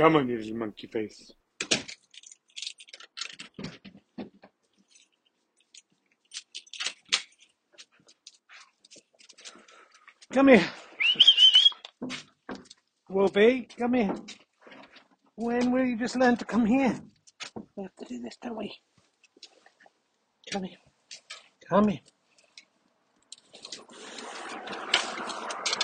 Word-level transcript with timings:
Come 0.00 0.16
on, 0.16 0.30
you 0.30 0.38
little 0.38 0.56
monkey 0.56 0.86
face. 0.86 1.30
Come 10.32 10.48
here. 10.48 10.64
Wolfie, 13.10 13.68
come 13.78 13.92
here. 13.92 14.14
When 15.34 15.70
will 15.70 15.84
you 15.84 15.98
just 15.98 16.16
learn 16.16 16.38
to 16.38 16.46
come 16.46 16.64
here? 16.64 16.98
We 17.76 17.82
have 17.82 17.94
to 17.96 18.04
do 18.06 18.22
this, 18.22 18.38
don't 18.40 18.56
we? 18.56 18.74
Come 20.50 20.62
here. 20.62 20.78
Come 21.68 21.88
here. 21.88 22.00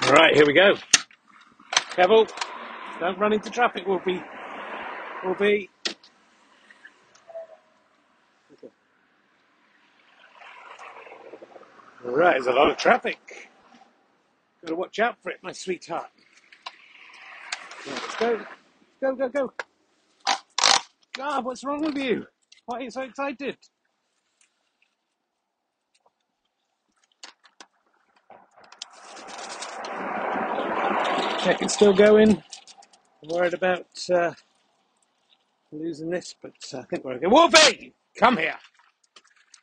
All 0.04 0.12
right, 0.14 0.34
here 0.34 0.46
we 0.46 0.54
go. 0.54 0.74
Careful. 1.90 2.26
Don't 2.98 3.18
run 3.18 3.32
into 3.34 3.50
traffic, 3.50 3.86
Wolfie. 3.86 4.22
Wolfie. 5.24 5.68
Right, 12.02 12.32
there's 12.34 12.46
a 12.46 12.52
lot 12.52 12.70
of 12.70 12.76
traffic. 12.76 13.50
Gotta 14.62 14.76
watch 14.76 14.98
out 14.98 15.16
for 15.22 15.30
it, 15.30 15.38
my 15.42 15.52
sweetheart. 15.52 16.08
Let's 17.86 18.16
go. 18.16 18.40
Go, 19.00 19.14
go, 19.14 19.28
go. 19.28 19.52
God, 21.14 21.44
what's 21.44 21.64
wrong 21.64 21.82
with 21.82 21.96
you? 21.96 22.26
Why 22.66 22.78
are 22.78 22.82
you 22.82 22.90
so 22.90 23.02
excited? 23.02 23.56
Check 31.42 31.62
it's 31.62 31.74
still 31.74 31.92
going. 31.92 32.42
I'm 33.22 33.34
worried 33.34 33.54
about 33.54 33.86
uh, 34.12 34.32
losing 35.72 36.10
this, 36.10 36.34
but 36.42 36.52
uh, 36.74 36.80
I 36.80 36.82
think 36.82 37.02
we're 37.04 37.14
okay. 37.14 37.26
Wolfie! 37.26 37.94
Come 38.18 38.36
here! 38.36 38.56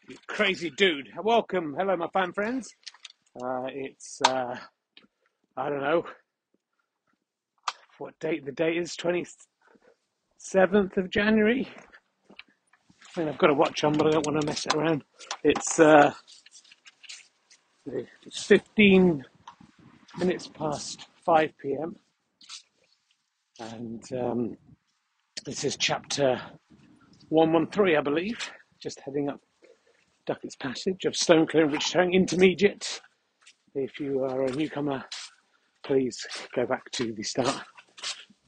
You 0.10 0.18
crazy 0.28 0.72
dude. 0.72 1.10
Welcome. 1.24 1.76
Hello, 1.78 1.96
my 1.96 2.08
fan 2.08 2.34
friends. 2.34 2.74
Uh, 3.40 3.66
it's, 3.68 4.20
uh, 4.26 4.58
I 5.56 5.70
don't 5.70 5.82
know 5.82 6.04
what 8.00 8.20
date 8.20 8.44
the 8.44 8.52
date 8.52 8.78
is, 8.78 8.98
27th 8.98 10.98
of 10.98 11.12
January. 11.12 11.70
I 13.16 13.20
mean, 13.20 13.30
I've 13.30 13.38
got 13.38 13.52
a 13.52 13.54
watch 13.54 13.84
on, 13.84 13.94
but 13.94 14.08
I 14.08 14.12
don't 14.12 14.26
want 14.26 14.42
to 14.42 14.48
mess 14.48 14.66
it 14.66 14.74
around. 14.74 15.04
It's, 15.44 15.80
uh, 15.80 16.12
it's 17.86 18.44
15 18.44 19.24
minutes 20.18 20.48
past 20.48 21.06
5 21.24 21.52
p.m. 21.62 21.96
And 23.60 24.04
um, 24.14 24.58
this 25.46 25.64
is 25.64 25.78
chapter 25.78 26.42
113, 27.30 27.98
I 27.98 28.02
believe. 28.02 28.38
Just 28.82 29.00
heading 29.02 29.30
up 29.30 29.40
Duckett's 30.26 30.56
Passage 30.56 31.06
of 31.06 31.16
Stone 31.16 31.48
Clearing 31.48 31.70
Vegetarian 31.70 32.14
Intermediate. 32.14 33.02
If 33.76 34.00
you 34.00 34.24
are 34.24 34.46
a 34.46 34.52
newcomer, 34.52 35.04
please 35.86 36.26
go 36.56 36.66
back 36.66 36.90
to 36.92 37.14
the 37.14 37.24
start. 37.24 37.62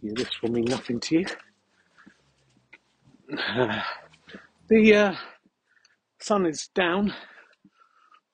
This 0.01 0.41
will 0.41 0.51
mean 0.51 0.65
nothing 0.65 0.99
to 1.01 1.19
you. 1.19 1.25
Uh, 3.37 3.81
the 4.69 4.95
uh, 4.95 5.15
sun 6.19 6.47
is 6.47 6.69
down, 6.73 7.13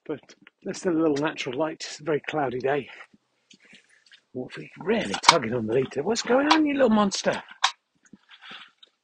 but 0.08 0.20
there's 0.64 0.78
still 0.78 0.94
a 0.94 1.02
little 1.02 1.18
natural 1.18 1.58
light. 1.58 1.84
It's 1.86 2.00
a 2.00 2.04
very 2.04 2.22
cloudy 2.30 2.60
day. 2.60 2.90
Really 4.34 5.14
tugging 5.28 5.54
on 5.54 5.68
the 5.68 5.74
leader. 5.74 6.04
What's 6.04 6.22
going 6.22 6.48
on, 6.52 6.66
you 6.66 6.74
little 6.74 6.90
monster? 6.90 7.44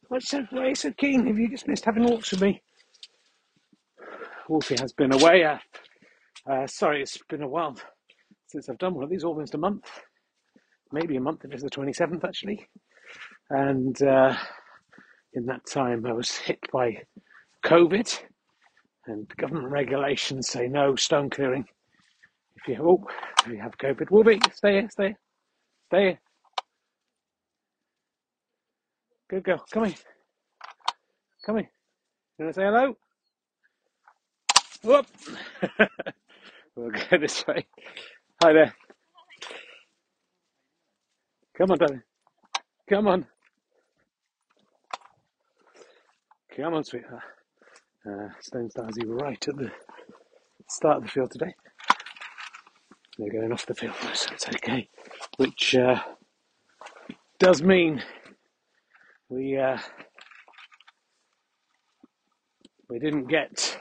What's 0.08 0.30
so, 0.30 0.46
why 0.52 0.62
are 0.62 0.70
you 0.70 0.76
so 0.76 0.92
keen? 0.92 1.28
Have 1.28 1.38
you 1.38 1.50
just 1.50 1.68
missed 1.68 1.84
having 1.84 2.06
walks 2.06 2.32
with 2.32 2.42
me? 2.42 2.62
Wolfie 4.48 4.78
has 4.80 4.94
been 4.94 5.14
away. 5.14 5.44
Uh, 5.44 5.58
uh, 6.50 6.66
sorry, 6.68 7.02
it's 7.02 7.18
been 7.28 7.42
a 7.42 7.48
while 7.48 7.76
since 8.48 8.70
I've 8.70 8.78
done 8.78 8.94
one 8.94 9.04
of 9.04 9.10
these, 9.10 9.26
almost 9.26 9.54
a 9.54 9.58
month. 9.58 9.86
Maybe 10.94 11.18
a 11.18 11.22
month 11.22 11.44
if 11.44 11.52
it's 11.52 11.64
the 11.64 11.70
27th, 11.70 12.24
actually. 12.24 12.66
And 13.50 14.02
uh, 14.02 14.34
in 15.34 15.46
that 15.48 15.66
time, 15.70 16.06
I 16.06 16.14
was 16.14 16.32
hit 16.32 16.60
by 16.72 17.04
COVID, 17.66 18.18
and 19.08 19.28
government 19.36 19.68
regulations 19.68 20.48
say 20.48 20.70
no 20.70 20.96
stone 20.96 21.30
clearing. 21.30 21.66
If 22.58 22.68
you, 22.68 22.78
oh, 22.82 23.06
if 23.46 23.52
you 23.52 23.60
have 23.62 23.78
COVID, 23.78 24.10
Wolfie, 24.12 24.40
stay 24.54 24.74
here, 24.74 24.90
stay 24.90 25.08
here, 25.08 25.20
stay 25.90 26.02
here. 26.02 26.20
Good 29.30 29.44
girl. 29.44 29.66
Come 29.72 29.86
here. 29.86 29.96
Come. 31.46 31.58
You 31.58 31.66
want 32.40 32.54
to 32.56 32.62
say 32.62 32.66
hello? 32.66 32.98
Whoop. 34.84 35.08
we'll 36.76 36.92
go 36.92 37.18
this 37.20 37.46
way. 37.48 37.66
Hi 38.42 38.54
there. 38.54 38.74
Come 41.58 41.72
on, 41.72 41.78
darling. 41.78 42.04
Come 42.90 43.08
on. 43.08 43.26
Come 46.56 46.74
on, 46.74 46.84
sweetheart. 46.84 47.24
Uh, 48.06 48.30
Stone 48.40 48.70
Stasi 48.70 49.04
right 49.06 49.48
at 49.48 49.58
the 49.58 49.72
start 50.70 50.98
of 50.98 51.04
the 51.04 51.10
field 51.10 51.32
today. 51.32 51.54
They're 53.18 53.32
going 53.32 53.52
off 53.52 53.66
the 53.66 53.74
field, 53.74 53.96
so 54.14 54.32
it's 54.34 54.48
okay. 54.48 54.90
Which 55.38 55.76
uh, 55.76 56.02
does 57.40 57.64
mean 57.64 58.04
we 59.30 59.58
uh, 59.58 59.80
we 62.90 63.00
didn't 63.00 63.28
get 63.28 63.80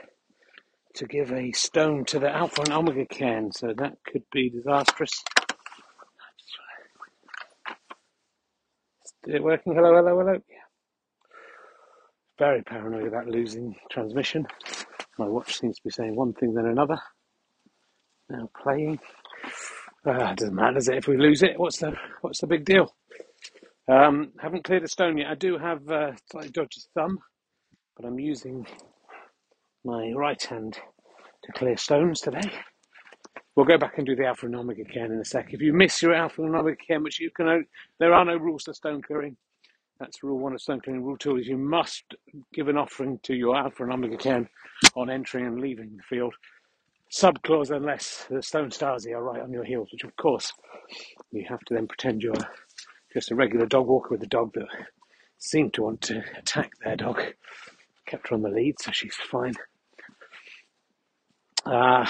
to 0.94 1.06
give 1.06 1.32
a 1.32 1.52
stone 1.52 2.04
to 2.06 2.18
the 2.18 2.30
Alpha 2.30 2.62
and 2.62 2.72
Omega 2.72 3.04
cairn, 3.04 3.52
so 3.52 3.74
that 3.76 3.98
could 4.10 4.24
be 4.32 4.48
disastrous. 4.48 5.12
Is 9.26 9.34
it 9.34 9.42
working? 9.42 9.74
Hello, 9.74 9.94
hello, 9.94 10.18
hello. 10.18 10.32
Yeah. 10.32 10.56
Very 12.38 12.62
paranoid 12.62 13.06
about 13.06 13.26
losing 13.26 13.76
transmission. 13.90 14.46
My 15.18 15.26
watch 15.28 15.58
seems 15.58 15.76
to 15.76 15.82
be 15.84 15.90
saying 15.90 16.16
one 16.16 16.32
thing 16.32 16.54
then 16.54 16.66
another. 16.66 16.98
Now 18.30 18.48
playing. 18.62 18.98
Uh, 20.06 20.30
it 20.32 20.38
doesn't 20.38 20.54
matter, 20.54 20.74
does 20.74 20.88
it? 20.88 20.96
If 20.98 21.08
we 21.08 21.16
lose 21.18 21.42
it, 21.42 21.58
what's 21.58 21.78
the 21.78 21.92
what's 22.22 22.40
the 22.40 22.46
big 22.46 22.64
deal? 22.64 22.94
Um, 23.88 24.32
haven't 24.40 24.64
cleared 24.64 24.84
a 24.84 24.88
stone 24.88 25.18
yet. 25.18 25.28
I 25.30 25.34
do 25.34 25.58
have 25.58 25.88
uh, 25.90 26.12
slightly 26.30 26.50
dodgy 26.50 26.80
thumb, 26.94 27.18
but 27.96 28.06
I'm 28.06 28.18
using 28.18 28.66
my 29.84 30.12
right 30.16 30.42
hand 30.42 30.78
to 31.44 31.52
clear 31.52 31.76
stones 31.76 32.20
today. 32.20 32.50
We'll 33.56 33.66
go 33.66 33.78
back 33.78 33.98
and 33.98 34.06
do 34.06 34.16
the 34.16 34.26
alpha 34.26 34.46
and 34.46 34.56
omega 34.56 34.84
cairn 34.84 35.12
in 35.12 35.20
a 35.20 35.24
sec. 35.24 35.48
If 35.52 35.62
you 35.62 35.72
miss 35.72 36.02
your 36.02 36.14
alpha 36.14 36.42
and 36.42 36.54
omega 36.54 36.76
cairn, 36.86 37.02
which 37.02 37.20
you 37.20 37.30
can, 37.30 37.66
there 38.00 38.14
are 38.14 38.24
no 38.24 38.36
rules 38.36 38.64
to 38.64 38.74
stone 38.74 39.02
clearing. 39.02 39.36
That's 40.00 40.22
rule 40.22 40.38
one 40.38 40.52
of 40.52 40.60
stone 40.60 40.80
clearing. 40.80 41.04
Rule 41.04 41.16
two 41.16 41.36
is 41.36 41.48
you 41.48 41.58
must 41.58 42.04
give 42.54 42.68
an 42.68 42.76
offering 42.76 43.18
to 43.24 43.34
your 43.34 43.56
alpha 43.56 43.84
and 43.84 43.92
omega 43.92 44.16
cairn 44.18 44.48
on 44.94 45.10
entering 45.10 45.46
and 45.46 45.60
leaving 45.60 45.96
the 45.96 46.02
field. 46.02 46.34
Subclause 47.12 47.70
unless 47.70 48.26
the 48.28 48.42
stone 48.42 48.70
Stasi 48.70 49.12
are 49.12 49.22
right 49.22 49.42
on 49.42 49.52
your 49.52 49.64
heels, 49.64 49.88
which 49.92 50.04
of 50.04 50.16
course 50.16 50.52
you 51.30 51.44
have 51.48 51.60
to 51.60 51.74
then 51.74 51.86
pretend 51.86 52.22
you're 52.22 52.34
just 53.12 53.30
a 53.30 53.34
regular 53.34 53.66
dog 53.66 53.86
walker 53.86 54.08
with 54.10 54.22
a 54.22 54.26
dog 54.26 54.52
that 54.54 54.66
seemed 55.38 55.72
to 55.74 55.82
want 55.82 56.00
to 56.02 56.22
attack 56.36 56.72
their 56.84 56.96
dog. 56.96 57.22
Kept 58.06 58.28
her 58.28 58.34
on 58.34 58.42
the 58.42 58.48
lead, 58.48 58.74
so 58.80 58.90
she's 58.92 59.14
fine. 59.14 59.54
Uh, 61.64 62.06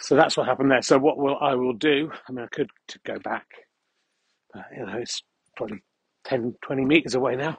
so 0.00 0.16
that's 0.16 0.36
what 0.36 0.46
happened 0.46 0.70
there. 0.70 0.82
So 0.82 0.98
what 0.98 1.18
will 1.18 1.36
I 1.40 1.54
will 1.54 1.74
do? 1.74 2.10
I 2.28 2.32
mean, 2.32 2.44
I 2.44 2.54
could 2.54 2.70
go 3.04 3.18
back, 3.18 3.46
but 4.52 4.64
you 4.76 4.86
know, 4.86 4.98
it's 4.98 5.22
probably 5.56 5.82
10, 6.24 6.54
20 6.62 6.84
meters 6.84 7.14
away 7.14 7.36
now. 7.36 7.58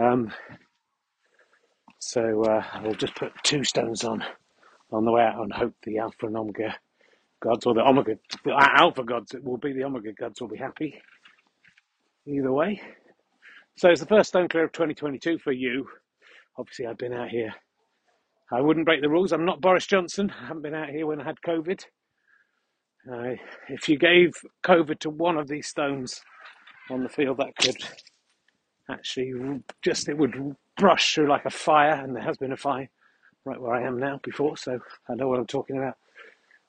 Um, 0.00 0.32
so 1.98 2.42
uh, 2.44 2.64
I 2.72 2.80
will 2.82 2.94
just 2.94 3.14
put 3.14 3.32
two 3.42 3.64
stones 3.64 4.04
on 4.04 4.24
on 4.90 5.04
the 5.04 5.12
way 5.12 5.22
out 5.22 5.40
and 5.40 5.52
hope 5.52 5.74
the 5.82 5.98
Alpha 5.98 6.26
and 6.26 6.36
Omega 6.36 6.74
gods 7.40 7.66
or 7.66 7.74
the 7.74 7.86
omega, 7.86 8.18
the 8.44 8.52
alpha 8.52 9.04
gods. 9.04 9.34
It 9.34 9.44
will 9.44 9.56
be 9.56 9.72
the 9.72 9.84
omega 9.84 10.12
gods 10.12 10.40
will 10.40 10.48
be 10.48 10.56
happy 10.56 11.00
either 12.26 12.52
way. 12.52 12.80
So 13.76 13.88
it's 13.88 14.00
the 14.00 14.06
first 14.06 14.30
stone 14.30 14.48
clear 14.48 14.64
of 14.64 14.72
2022 14.72 15.38
for 15.38 15.52
you. 15.52 15.88
Obviously, 16.56 16.86
I've 16.86 16.98
been 16.98 17.12
out 17.12 17.28
here. 17.28 17.54
I 18.50 18.60
wouldn't 18.60 18.86
break 18.86 19.02
the 19.02 19.08
rules. 19.08 19.32
I'm 19.32 19.44
not 19.44 19.60
Boris 19.60 19.86
Johnson. 19.86 20.32
I 20.42 20.46
haven't 20.48 20.62
been 20.62 20.74
out 20.74 20.88
here 20.88 21.06
when 21.06 21.20
I 21.20 21.24
had 21.24 21.36
COVID. 21.46 21.84
Uh, 23.10 23.36
if 23.68 23.88
you 23.88 23.98
gave 23.98 24.32
COVID 24.64 24.98
to 25.00 25.10
one 25.10 25.36
of 25.36 25.48
these 25.48 25.68
stones 25.68 26.20
on 26.90 27.02
the 27.02 27.08
field, 27.08 27.38
that 27.38 27.56
could 27.56 27.76
actually 28.90 29.32
just 29.82 30.08
it 30.08 30.18
would 30.18 30.56
brush 30.78 31.14
through 31.14 31.28
like 31.28 31.44
a 31.46 31.50
fire, 31.50 31.92
and 31.92 32.16
there 32.16 32.22
has 32.22 32.38
been 32.38 32.52
a 32.52 32.56
fire 32.56 32.88
right 33.44 33.60
where 33.60 33.74
I 33.74 33.82
am 33.86 33.98
now 33.98 34.20
before, 34.22 34.56
so 34.56 34.80
I 35.08 35.14
know 35.14 35.28
what 35.28 35.38
I'm 35.38 35.46
talking 35.46 35.76
about, 35.78 35.96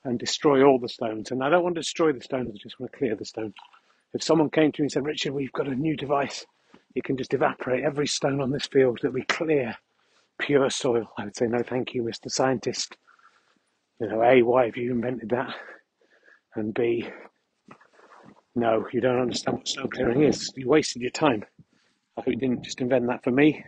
and 0.04 0.18
destroy 0.18 0.64
all 0.64 0.78
the 0.78 0.88
stones. 0.88 1.30
And 1.30 1.42
I 1.44 1.50
don't 1.50 1.62
want 1.64 1.76
to 1.76 1.80
destroy 1.82 2.12
the 2.12 2.20
stones; 2.22 2.50
I 2.54 2.58
just 2.58 2.80
want 2.80 2.92
to 2.92 2.98
clear 2.98 3.16
the 3.16 3.24
stones. 3.24 3.54
If 4.14 4.22
someone 4.22 4.50
came 4.50 4.72
to 4.72 4.82
me 4.82 4.84
and 4.86 4.92
said, 4.92 5.06
"Richard, 5.06 5.32
we've 5.34 5.52
got 5.52 5.68
a 5.68 5.74
new 5.74 5.96
device. 5.96 6.46
You 6.94 7.02
can 7.02 7.16
just 7.16 7.34
evaporate 7.34 7.84
every 7.84 8.06
stone 8.06 8.40
on 8.40 8.50
this 8.50 8.66
field 8.66 9.00
that 9.02 9.12
we 9.12 9.22
clear 9.24 9.76
pure 10.38 10.70
soil," 10.70 11.12
I 11.18 11.24
would 11.24 11.36
say, 11.36 11.46
"No, 11.46 11.62
thank 11.62 11.94
you, 11.94 12.02
Mr. 12.02 12.30
Scientist." 12.30 12.96
You 14.00 14.08
know, 14.08 14.22
A, 14.24 14.42
why 14.42 14.66
have 14.66 14.76
you 14.76 14.92
invented 14.92 15.30
that? 15.30 15.54
And 16.54 16.74
B, 16.74 17.08
no, 18.54 18.86
you 18.92 19.00
don't 19.00 19.20
understand 19.20 19.58
what 19.58 19.68
stone 19.68 19.90
clearing 19.90 20.22
is. 20.22 20.52
You 20.56 20.68
wasted 20.68 21.02
your 21.02 21.10
time. 21.12 21.44
I 22.16 22.22
hope 22.22 22.28
you 22.28 22.36
didn't 22.36 22.64
just 22.64 22.80
invent 22.80 23.06
that 23.08 23.24
for 23.24 23.30
me, 23.30 23.64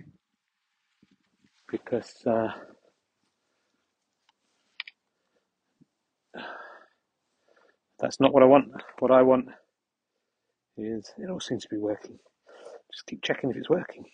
because 1.72 2.12
uh, 2.26 2.48
that's 7.98 8.20
not 8.20 8.32
what 8.32 8.44
I 8.44 8.46
want. 8.46 8.68
What 9.00 9.10
I 9.10 9.22
want 9.22 9.46
is 10.76 11.10
it 11.18 11.30
all 11.30 11.40
seems 11.40 11.62
to 11.62 11.68
be 11.70 11.78
working. 11.78 12.18
Just 12.92 13.06
keep 13.06 13.22
checking 13.24 13.50
if 13.50 13.56
it's 13.56 13.70
working. 13.70 14.04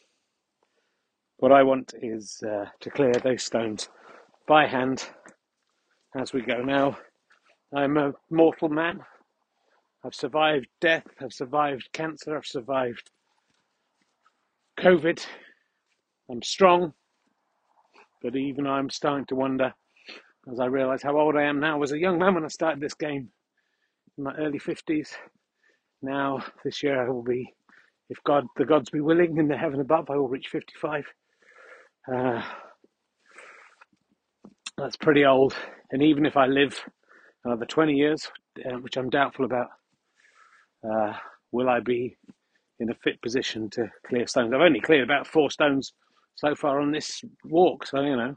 What 1.39 1.53
I 1.53 1.65
want 1.65 1.95
is 2.01 2.43
uh, 2.49 2.67
to 2.81 2.91
clear 2.91 3.13
those 3.13 3.43
stones 3.45 3.89
by 4.47 4.67
hand 4.67 5.05
as 6.17 6.33
we 6.33 6.41
go 6.41 6.63
now. 6.63 6.97
I'm 7.75 7.97
a 7.99 8.13
mortal 8.31 8.69
man. 8.69 9.01
I've 10.05 10.15
survived 10.15 10.69
death, 10.81 11.07
I've 11.21 11.33
survived 11.33 11.89
cancer, 11.93 12.37
I've 12.37 12.47
survived 12.47 13.11
COVID. 14.79 15.25
I'm 16.31 16.43
strong, 16.43 16.93
but 18.23 18.37
even 18.37 18.67
I'm 18.67 18.91
starting 18.91 19.27
to 19.27 19.35
wonder 19.35 19.73
as 20.51 20.61
I 20.61 20.67
realise 20.67 21.03
how 21.03 21.19
old 21.19 21.37
I 21.37 21.45
am 21.45 21.61
now. 21.61 21.75
I 21.75 21.79
was 21.79 21.93
a 21.93 21.99
young 21.99 22.19
man 22.19 22.35
when 22.35 22.45
I 22.45 22.49
started 22.49 22.81
this 22.81 22.95
game 22.95 23.29
in 24.17 24.25
my 24.25 24.35
early 24.37 24.59
50s. 24.59 25.11
Now, 26.01 26.43
this 26.65 26.83
year, 26.83 27.05
I 27.05 27.11
will 27.11 27.23
be, 27.23 27.53
if 28.09 28.19
God, 28.25 28.47
the 28.57 28.65
gods 28.65 28.91
be 28.91 29.01
willing, 29.01 29.37
in 29.37 29.49
the 29.49 29.57
heaven 29.57 29.81
above, 29.81 30.11
I 30.11 30.17
will 30.17 30.29
reach 30.29 30.49
55. 30.49 31.05
Uh, 32.11 32.43
that's 34.77 34.97
pretty 34.97 35.25
old. 35.25 35.55
And 35.91 36.03
even 36.03 36.25
if 36.25 36.37
I 36.37 36.47
live 36.47 36.81
another 37.45 37.67
20 37.67 37.95
years, 37.95 38.31
uh, 38.65 38.77
which 38.79 38.97
I'm 38.97 39.11
doubtful 39.11 39.45
about, 39.45 39.69
uh, 40.89 41.15
will 41.53 41.69
I 41.69 41.81
be 41.81 42.17
in 42.79 42.91
a 42.91 42.95
fit 42.95 43.21
position 43.21 43.69
to 43.71 43.91
clear 44.07 44.27
stones? 44.27 44.55
I've 44.55 44.61
only 44.61 44.81
cleared 44.81 45.05
about 45.05 45.27
four 45.27 45.51
stones 45.51 45.93
so 46.39 46.55
far 46.55 46.81
on 46.81 46.93
this 46.93 47.21
walk, 47.45 47.85
so 47.85 48.01
you 48.01 48.17
know, 48.17 48.33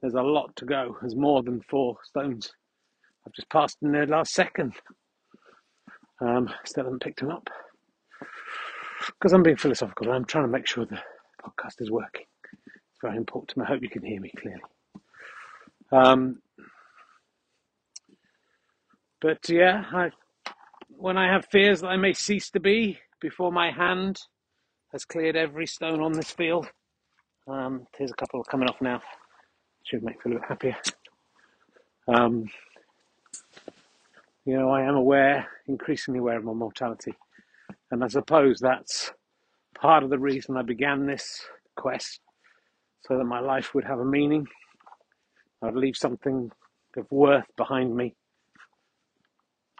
there's 0.00 0.14
a 0.14 0.22
lot 0.22 0.54
to 0.54 0.64
go. 0.64 0.96
There's 1.00 1.16
more 1.16 1.42
than 1.42 1.60
four 1.68 1.96
stones. 2.04 2.52
I've 3.26 3.32
just 3.32 3.50
passed 3.50 3.78
in 3.82 3.90
the 3.90 4.06
last 4.06 4.32
second. 4.32 4.74
Um, 6.20 6.48
still 6.64 6.84
haven't 6.84 7.02
picked 7.02 7.18
them 7.18 7.32
up 7.32 7.50
because 9.06 9.32
I'm 9.32 9.42
being 9.42 9.56
philosophical. 9.56 10.06
And 10.06 10.14
I'm 10.14 10.24
trying 10.26 10.44
to 10.44 10.50
make 10.50 10.68
sure 10.68 10.86
the 10.86 11.00
podcast 11.44 11.80
is 11.80 11.90
working. 11.90 12.26
It's 12.52 13.00
very 13.02 13.16
important. 13.16 13.66
I 13.66 13.68
hope 13.68 13.82
you 13.82 13.90
can 13.90 14.04
hear 14.04 14.20
me 14.20 14.30
clearly. 14.38 14.62
Um, 15.90 16.40
but 19.20 19.48
yeah, 19.48 19.82
I, 19.92 20.10
when 20.88 21.16
I 21.16 21.32
have 21.32 21.46
fears 21.46 21.80
that 21.80 21.88
I 21.88 21.96
may 21.96 22.12
cease 22.12 22.48
to 22.50 22.60
be 22.60 23.00
before 23.20 23.50
my 23.50 23.72
hand 23.72 24.20
has 24.92 25.04
cleared 25.04 25.34
every 25.34 25.66
stone 25.66 26.00
on 26.00 26.12
this 26.12 26.30
field, 26.30 26.70
um, 27.48 27.86
here's 27.96 28.10
a 28.10 28.14
couple 28.14 28.42
coming 28.44 28.68
off 28.68 28.80
now. 28.80 29.00
Should 29.84 30.02
make 30.02 30.24
me 30.24 30.32
a 30.32 30.38
bit 30.38 30.48
happier. 30.48 30.76
Um, 32.06 32.48
you 34.44 34.58
know, 34.58 34.70
I 34.70 34.82
am 34.82 34.96
aware, 34.96 35.46
increasingly 35.66 36.20
aware 36.20 36.38
of 36.38 36.44
my 36.44 36.52
mortality. 36.52 37.14
And 37.90 38.04
I 38.04 38.08
suppose 38.08 38.58
that's 38.60 39.12
part 39.80 40.02
of 40.02 40.10
the 40.10 40.18
reason 40.18 40.56
I 40.56 40.62
began 40.62 41.06
this 41.06 41.42
quest, 41.76 42.20
so 43.00 43.16
that 43.16 43.24
my 43.24 43.40
life 43.40 43.74
would 43.74 43.84
have 43.84 44.00
a 44.00 44.04
meaning. 44.04 44.46
I'd 45.62 45.74
leave 45.74 45.96
something 45.96 46.50
of 46.96 47.10
worth 47.10 47.46
behind 47.56 47.96
me. 47.96 48.14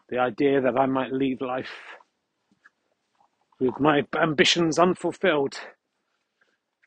The 0.08 0.18
idea 0.18 0.60
that 0.60 0.78
I 0.78 0.86
might 0.86 1.12
leave 1.12 1.40
life 1.40 1.72
with 3.60 3.78
my 3.80 4.04
ambitions 4.20 4.78
unfulfilled 4.78 5.58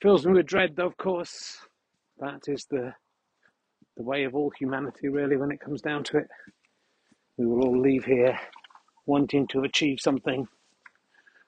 fills 0.01 0.25
me 0.25 0.33
with 0.33 0.47
dread, 0.47 0.75
though, 0.75 0.87
of 0.87 0.97
course. 0.97 1.59
That 2.19 2.41
is 2.47 2.65
the, 2.69 2.93
the 3.97 4.03
way 4.03 4.23
of 4.23 4.35
all 4.35 4.51
humanity, 4.57 5.09
really, 5.09 5.37
when 5.37 5.51
it 5.51 5.59
comes 5.61 5.81
down 5.81 6.03
to 6.05 6.17
it. 6.17 6.27
We 7.37 7.45
will 7.45 7.65
all 7.65 7.79
leave 7.79 8.05
here 8.05 8.39
wanting 9.05 9.47
to 9.47 9.61
achieve 9.61 9.99
something, 9.99 10.47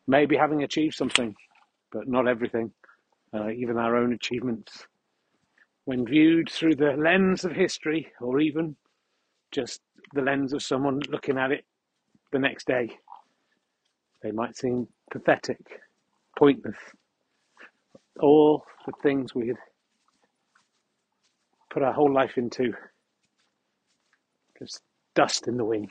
maybe 0.08 0.36
having 0.38 0.64
achieved 0.64 0.96
something, 0.96 1.36
but 1.92 2.08
not 2.08 2.28
everything, 2.28 2.72
uh, 3.34 3.50
even 3.50 3.78
our 3.78 3.96
own 3.96 4.14
achievements. 4.14 4.88
When 5.86 6.06
viewed 6.06 6.50
through 6.50 6.76
the 6.76 6.94
lens 6.94 7.46
of 7.46 7.52
history, 7.52 8.12
or 8.22 8.40
even 8.40 8.76
just 9.52 9.82
the 10.14 10.22
lens 10.22 10.54
of 10.54 10.64
someone 10.64 11.02
looking 11.10 11.38
at 11.38 11.52
it 11.52 11.66
the 12.32 12.40
next 12.40 12.68
day, 12.68 12.90
they 14.22 14.32
might 14.32 14.56
seem 14.58 14.88
pathetic, 15.12 15.60
pointless. 16.38 16.78
All 18.20 18.66
the 18.86 18.94
things 19.02 19.34
we 19.34 19.48
had 19.48 19.58
put 21.70 21.84
our 21.84 21.94
whole 21.94 22.14
life 22.14 22.38
into, 22.38 22.74
just 24.60 24.82
dust 25.16 25.48
in 25.48 25.58
the 25.58 25.66
wind. 25.66 25.90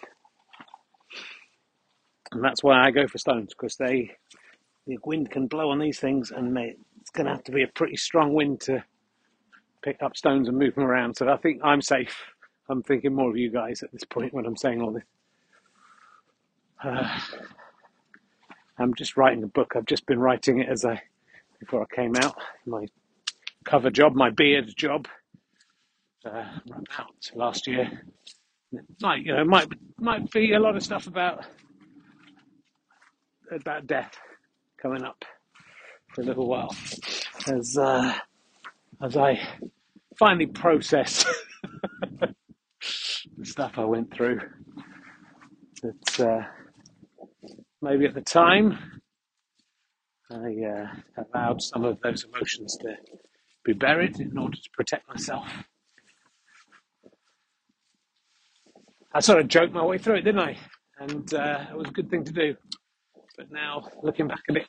And 2.33 2.43
that's 2.43 2.63
why 2.63 2.83
I 2.85 2.91
go 2.91 3.07
for 3.09 3.19
stones 3.19 3.53
because 3.53 3.77
they, 3.77 4.13
the 4.87 4.99
wind 5.05 5.31
can 5.31 5.49
blow 5.49 5.71
on 5.71 5.79
these 5.79 5.99
things, 5.99 6.31
and 6.31 6.57
they, 6.57 6.77
it's 7.01 7.11
going 7.11 7.27
to 7.27 7.33
have 7.33 7.45
to 7.45 7.53
be 7.53 7.63
a 7.63 7.69
pretty 7.69 7.97
strong 7.97 8.33
wind 8.33 8.61
to 8.63 8.83
pick 9.83 10.03
up 10.03 10.17
stones 10.17 10.49
and 10.49 10.57
move 10.57 10.75
them 10.75 10.85
around. 10.85 11.17
So 11.17 11.29
I 11.29 11.37
think 11.37 11.61
I'm 11.65 11.83
safe. 11.83 12.17
I'm 12.71 12.83
thinking 12.83 13.15
more 13.15 13.29
of 13.31 13.37
you 13.37 13.51
guys 13.51 13.83
at 13.83 13.93
this 13.93 14.05
point 14.05 14.33
when 14.33 14.47
I'm 14.47 14.57
saying 14.57 14.81
all 14.81 14.93
this. 14.93 15.05
Uh, 16.83 17.21
I'm 18.79 18.95
just 18.95 19.17
writing 19.17 19.43
a 19.45 19.49
book. 19.49 19.75
I've 19.77 19.87
just 19.87 20.07
been 20.07 20.19
writing 20.19 20.61
it 20.61 20.69
as 20.69 20.85
I 20.85 21.03
before 21.63 21.83
I 21.83 21.95
came 21.95 22.17
out. 22.17 22.35
My 22.67 22.87
cover 23.65 23.91
job, 23.91 24.15
my 24.15 24.31
beard 24.31 24.73
job, 24.77 25.07
uh, 26.25 26.45
out 26.99 27.31
last 27.37 27.69
year. 27.69 28.05
Might 29.01 29.25
you 29.25 29.35
know 29.35 29.45
might 29.45 29.69
might 29.99 30.31
be 30.33 30.55
a 30.55 30.59
lot 30.59 30.77
of 30.77 30.83
stuff 30.83 31.07
about 31.07 31.45
about 33.51 33.87
death 33.87 34.17
coming 34.81 35.05
up 35.05 35.25
for 36.13 36.23
a 36.23 36.25
little 36.25 36.49
while 36.49 36.75
as 37.47 37.77
uh, 37.79 38.13
as 39.03 39.17
I 39.17 39.39
finally 40.19 40.47
process 40.47 41.25
the 42.21 42.35
stuff 43.45 43.79
I 43.79 43.85
went 43.85 44.13
through. 44.13 44.41
That 45.83 46.21
uh, 46.21 46.47
maybe 47.83 48.07
at 48.07 48.15
the 48.15 48.21
time 48.21 49.02
I 50.33 50.65
uh, 50.65 51.25
allowed 51.25 51.61
some 51.61 51.85
of 51.85 52.01
those 52.01 52.25
emotions 52.25 52.77
to 52.79 52.97
be 53.65 53.73
buried 53.75 54.19
in 54.19 54.37
order 54.39 54.57
to 54.57 54.71
protect 54.73 55.09
myself. 55.09 55.47
I 59.15 59.21
sort 59.21 59.41
of 59.41 59.49
joked 59.49 59.75
my 59.75 59.85
way 59.85 59.99
through 59.99 60.17
it, 60.17 60.23
didn't 60.23 60.41
I? 60.41 60.57
And 60.99 61.35
uh, 61.35 61.67
it 61.71 61.77
was 61.77 61.89
a 61.89 61.93
good 61.93 62.09
thing 62.09 62.25
to 62.25 62.33
do. 62.33 62.57
But 63.37 63.51
now, 63.51 63.89
looking 64.03 64.27
back 64.27 64.41
at 64.49 64.57
it, 64.57 64.67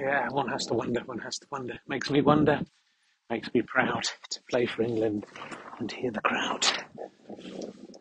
yeah, 0.00 0.28
one 0.30 0.48
has 0.48 0.66
to 0.66 0.74
wonder, 0.74 1.00
one 1.04 1.18
has 1.18 1.38
to 1.38 1.46
wonder. 1.50 1.78
Makes 1.88 2.10
me 2.10 2.22
wonder, 2.22 2.60
makes 3.28 3.52
me 3.52 3.62
proud 3.62 4.04
to 4.30 4.40
play 4.50 4.64
for 4.66 4.82
England 4.82 5.26
and 5.78 5.90
hear 5.92 6.10
the 6.10 6.20
crowd. 6.20 6.66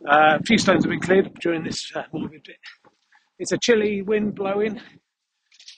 Uh, 0.08 0.38
a 0.40 0.44
few 0.44 0.58
stones 0.58 0.86
have 0.86 0.92
been 0.92 1.02
cleared 1.02 1.34
during 1.42 1.64
this 1.64 1.92
uh, 1.96 2.04
morbid 2.14 2.44
bit. 2.44 2.58
It's 3.40 3.52
a 3.52 3.58
chilly 3.58 4.02
wind 4.02 4.34
blowing 4.36 4.82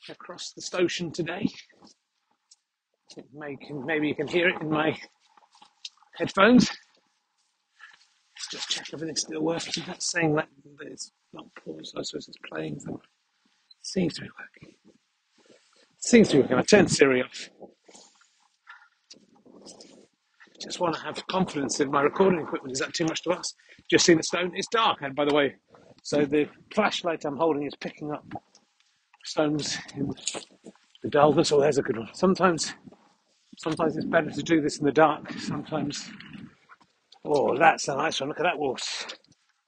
across 0.09 0.53
the 0.53 0.61
station 0.61 1.11
today. 1.11 1.45
May, 3.33 3.57
maybe 3.85 4.07
you 4.07 4.15
can 4.15 4.27
hear 4.27 4.47
it 4.47 4.61
in 4.61 4.69
my 4.69 4.97
headphones. 6.15 6.69
Let's 6.69 8.47
just 8.51 8.69
check 8.69 8.85
everything's 8.93 9.21
still 9.21 9.41
working. 9.41 9.83
That's 9.85 10.09
saying 10.09 10.35
that 10.35 10.47
it's 10.81 11.11
not 11.33 11.45
paused. 11.55 11.95
I 11.97 12.01
suppose 12.03 12.29
it's 12.29 12.37
playing. 12.49 12.75
It 12.75 12.99
seems 13.81 14.13
to 14.15 14.21
be 14.21 14.29
working. 14.39 14.75
Seems 15.97 16.29
to 16.29 16.37
be 16.37 16.41
working. 16.43 16.57
I 16.57 16.61
turned 16.61 16.89
Siri 16.89 17.23
off. 17.23 17.49
Just 20.61 20.79
want 20.79 20.95
to 20.95 21.01
have 21.01 21.25
confidence 21.27 21.79
in 21.81 21.91
my 21.91 22.01
recording 22.01 22.39
equipment. 22.39 22.73
Is 22.73 22.79
that 22.79 22.93
too 22.93 23.05
much 23.05 23.23
to 23.23 23.33
ask? 23.33 23.53
Just 23.89 24.05
seen 24.05 24.17
the 24.17 24.23
stone. 24.23 24.51
It's 24.55 24.67
dark, 24.67 24.99
and 25.01 25.15
by 25.15 25.25
the 25.25 25.33
way, 25.33 25.55
so 26.09 26.25
the 26.25 26.49
flashlight 26.73 27.23
I'm 27.23 27.37
holding 27.37 27.67
is 27.67 27.75
picking 27.75 28.11
up 28.11 28.25
stones 29.23 29.77
in 29.95 30.11
the 31.03 31.09
darkness. 31.11 31.51
Oh, 31.51 31.61
there's 31.61 31.77
a 31.77 31.83
good 31.83 31.99
one. 31.99 32.09
Sometimes, 32.13 32.73
sometimes 33.59 33.95
it's 33.95 34.07
better 34.07 34.31
to 34.31 34.41
do 34.41 34.59
this 34.59 34.79
in 34.79 34.87
the 34.87 34.91
dark. 34.91 35.31
Sometimes, 35.33 36.09
oh, 37.23 37.55
that's 37.55 37.87
a 37.89 37.95
nice 37.95 38.19
one. 38.19 38.29
Look 38.29 38.39
at 38.39 38.43
that 38.43 38.57
wolf. 38.57 39.05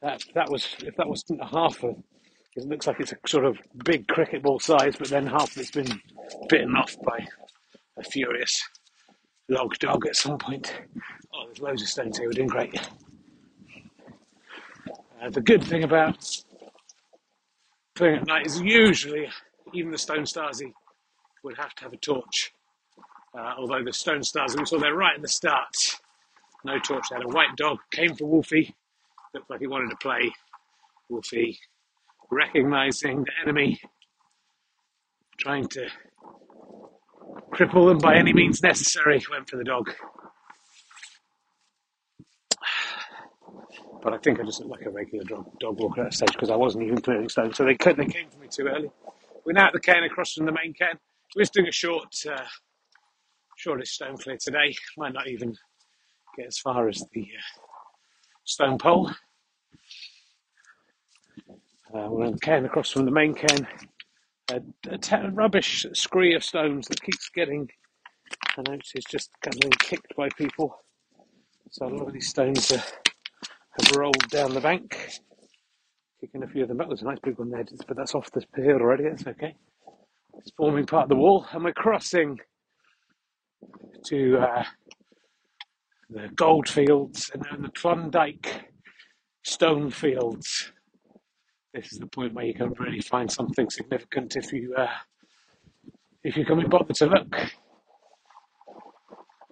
That 0.02 0.24
that 0.34 0.50
was 0.50 0.76
if 0.84 0.96
that 0.96 1.08
was 1.08 1.24
half 1.52 1.84
of. 1.84 1.98
It 2.56 2.66
looks 2.66 2.88
like 2.88 3.00
it's 3.00 3.12
a 3.12 3.18
sort 3.28 3.46
of 3.46 3.60
big 3.86 4.08
cricket 4.08 4.42
ball 4.42 4.60
size, 4.60 4.96
but 4.98 5.10
then 5.10 5.28
half 5.28 5.52
of 5.52 5.58
it's 5.62 5.70
been 5.70 6.02
bitten 6.50 6.76
off 6.76 6.96
by 7.06 7.24
a 8.00 8.04
furious 8.04 8.68
log 9.48 9.78
dog 9.78 10.08
at 10.08 10.16
some 10.16 10.40
point. 10.40 10.74
Oh, 11.36 11.46
there's 11.46 11.62
loads 11.62 11.84
of 11.84 11.88
stones 11.88 12.18
here. 12.18 12.28
We're 12.28 12.34
doing 12.34 12.48
great. 12.48 12.90
Uh, 15.22 15.30
the 15.30 15.42
good 15.42 15.64
thing 15.64 15.84
about 15.84 16.26
playing 17.96 18.16
at 18.16 18.28
night 18.28 18.46
is 18.48 18.60
usually 18.60 19.30
even 19.74 19.92
the 19.92 19.98
Stone 19.98 20.24
Stasi 20.24 20.74
would 21.44 21.58
have 21.58 21.76
to 21.76 21.84
have 21.84 21.94
a 21.94 21.98
torch. 21.98 22.52
Uh, 23.38 23.54
although 23.58 23.84
the 23.84 23.94
Stone 23.94 24.22
Stasi, 24.22 24.58
we 24.58 24.66
saw 24.66 24.80
there 24.80 24.96
right 24.96 25.16
at 25.16 25.22
the 25.22 25.28
start, 25.28 25.76
no 26.66 26.80
torch. 26.80 27.04
They 27.10 27.18
had 27.18 27.26
a 27.26 27.30
white 27.30 27.56
dog, 27.56 27.78
came 27.92 28.16
for 28.16 28.26
Wolfie, 28.26 28.76
looked 29.34 29.50
like 29.50 29.60
he 29.60 29.68
wanted 29.68 29.92
to 29.92 29.96
play. 29.98 30.32
Wolfie, 31.10 31.60
recognizing 32.32 33.24
the 33.24 33.32
enemy, 33.44 33.80
trying 35.38 35.68
to 35.68 35.88
cripple 37.54 37.88
them 37.88 38.00
by 38.00 38.16
any 38.16 38.34
means 38.34 38.64
necessary, 38.64 39.24
went 39.30 39.50
for 39.50 39.58
the 39.58 39.64
dog. 39.64 39.94
But 44.02 44.14
I 44.14 44.18
think 44.18 44.40
I 44.40 44.44
just 44.44 44.60
looked 44.60 44.72
like 44.72 44.86
a 44.86 44.90
regular 44.90 45.24
dog, 45.26 45.60
dog 45.60 45.80
walker 45.80 46.02
at 46.02 46.06
that 46.06 46.14
stage 46.14 46.32
because 46.34 46.50
I 46.50 46.56
wasn't 46.56 46.86
even 46.86 47.00
clearing 47.02 47.30
stones. 47.30 47.58
So 47.58 47.66
they, 47.66 47.74
they 47.76 48.06
came 48.06 48.30
for 48.30 48.40
me 48.40 48.48
too 48.50 48.68
early. 48.68 48.90
We're 49.46 49.54
now 49.54 49.68
at 49.68 49.74
the 49.74 49.80
cairn 49.80 50.04
across 50.04 50.34
from 50.34 50.46
the 50.46 50.52
main 50.52 50.74
cairn. 50.74 50.98
We're 51.36 51.44
just 51.44 51.54
doing 51.54 51.68
a 51.68 51.72
short, 51.72 52.14
uh, 52.30 52.44
shortest 53.58 53.94
stone 53.94 54.18
clear 54.18 54.38
today. 54.38 54.74
Might 54.98 55.14
not 55.14 55.28
even 55.28 55.56
get 56.38 56.48
as 56.48 56.58
far 56.58 56.90
as 56.90 57.04
the 57.14 57.22
uh, 57.22 57.62
stone 58.44 58.78
pole. 58.78 59.12
Uh, 61.94 62.08
we're 62.10 62.26
in 62.26 62.34
the 62.34 62.40
cairn 62.40 62.66
across 62.66 62.90
from 62.92 63.06
the 63.06 63.12
main 63.12 63.34
cairn. 63.34 63.68
A, 64.52 64.62
a 64.90 64.98
t- 64.98 65.16
rubbish 65.32 65.86
scree 65.94 66.34
of 66.34 66.44
stones 66.44 66.88
that 66.88 67.02
keeps 67.02 67.30
getting, 67.30 67.70
I 68.58 68.64
notice, 68.68 69.04
just 69.10 69.30
getting 69.44 69.70
kicked 69.72 70.16
by 70.16 70.30
people. 70.38 70.76
So 71.70 71.86
a 71.86 71.90
lot 71.90 72.08
of 72.08 72.14
these 72.14 72.30
stones 72.30 72.72
are 72.72 72.84
have 73.80 73.98
rolled 73.98 74.30
down 74.30 74.54
the 74.54 74.62
bank, 74.62 75.20
kicking 76.20 76.44
a 76.44 76.48
few 76.48 76.64
of 76.64 76.68
them 76.68 76.78
back. 76.78 76.88
There's 76.88 77.02
a 77.02 77.06
nice 77.06 77.20
big 77.24 77.38
one 77.38 77.50
there, 77.50 77.66
but 77.88 77.98
that's 77.98 78.16
off 78.16 78.30
the 78.32 78.44
hill 78.56 78.78
already. 78.78 79.04
That's 79.04 79.28
okay. 79.28 79.56
It's 80.38 80.52
forming 80.58 80.86
part 80.86 81.04
of 81.04 81.10
the 81.10 81.16
wall, 81.16 81.46
and 81.52 81.64
we're 81.64 81.74
crossing 81.74 82.40
to 84.06 84.38
uh, 84.40 84.64
the 86.10 86.30
goldfields 86.36 87.32
and 87.34 87.44
then 87.50 87.62
the 87.62 87.70
Klondike 87.70 88.66
stone 89.44 89.90
fields. 89.90 90.72
This 91.74 91.94
is 91.94 92.00
the 92.00 92.08
point 92.08 92.34
where 92.34 92.46
you 92.46 92.54
can 92.54 92.74
really 92.74 93.00
find 93.00 93.32
something 93.32 93.70
significant 93.70 94.36
if 94.36 94.52
you 94.52 94.74
uh, 94.76 94.88
if 96.24 96.36
you 96.36 96.46
can 96.46 96.60
be 96.60 96.68
bothered 96.68 96.96
to 96.98 97.06
look. 97.06 97.36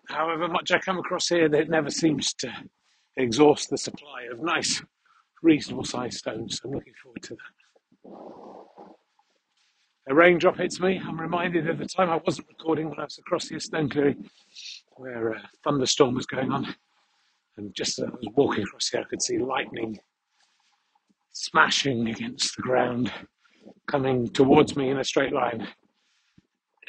However 0.09 0.47
much 0.47 0.71
I 0.71 0.79
come 0.79 0.97
across 0.97 1.29
here, 1.29 1.53
it 1.53 1.69
never 1.69 1.89
seems 1.89 2.33
to 2.35 2.51
exhaust 3.17 3.69
the 3.69 3.77
supply 3.77 4.23
of 4.31 4.41
nice, 4.41 4.81
reasonable 5.41 5.83
sized 5.83 6.17
stones. 6.17 6.61
I'm 6.63 6.71
looking 6.71 6.93
forward 7.01 7.23
to 7.23 7.35
that. 7.35 7.59
A 10.09 10.15
raindrop 10.15 10.57
hits 10.57 10.79
me. 10.79 10.99
I'm 11.05 11.19
reminded 11.19 11.69
of 11.69 11.77
the 11.77 11.85
time 11.85 12.09
I 12.09 12.19
wasn't 12.25 12.47
recording 12.47 12.89
when 12.89 12.99
I 12.99 13.03
was 13.03 13.19
across 13.19 13.47
the 13.47 13.59
stone 13.59 13.89
clearing 13.89 14.29
where 14.95 15.33
a 15.33 15.49
thunderstorm 15.63 16.15
was 16.15 16.25
going 16.25 16.51
on. 16.51 16.75
And 17.57 17.73
just 17.75 17.99
as 17.99 18.05
I 18.05 18.09
was 18.09 18.27
walking 18.35 18.63
across 18.63 18.89
here, 18.89 19.01
I 19.01 19.03
could 19.03 19.21
see 19.21 19.37
lightning 19.37 19.99
smashing 21.31 22.09
against 22.09 22.55
the 22.55 22.61
ground, 22.61 23.11
coming 23.87 24.27
towards 24.29 24.75
me 24.75 24.89
in 24.89 24.99
a 24.99 25.03
straight 25.03 25.31
line. 25.31 25.67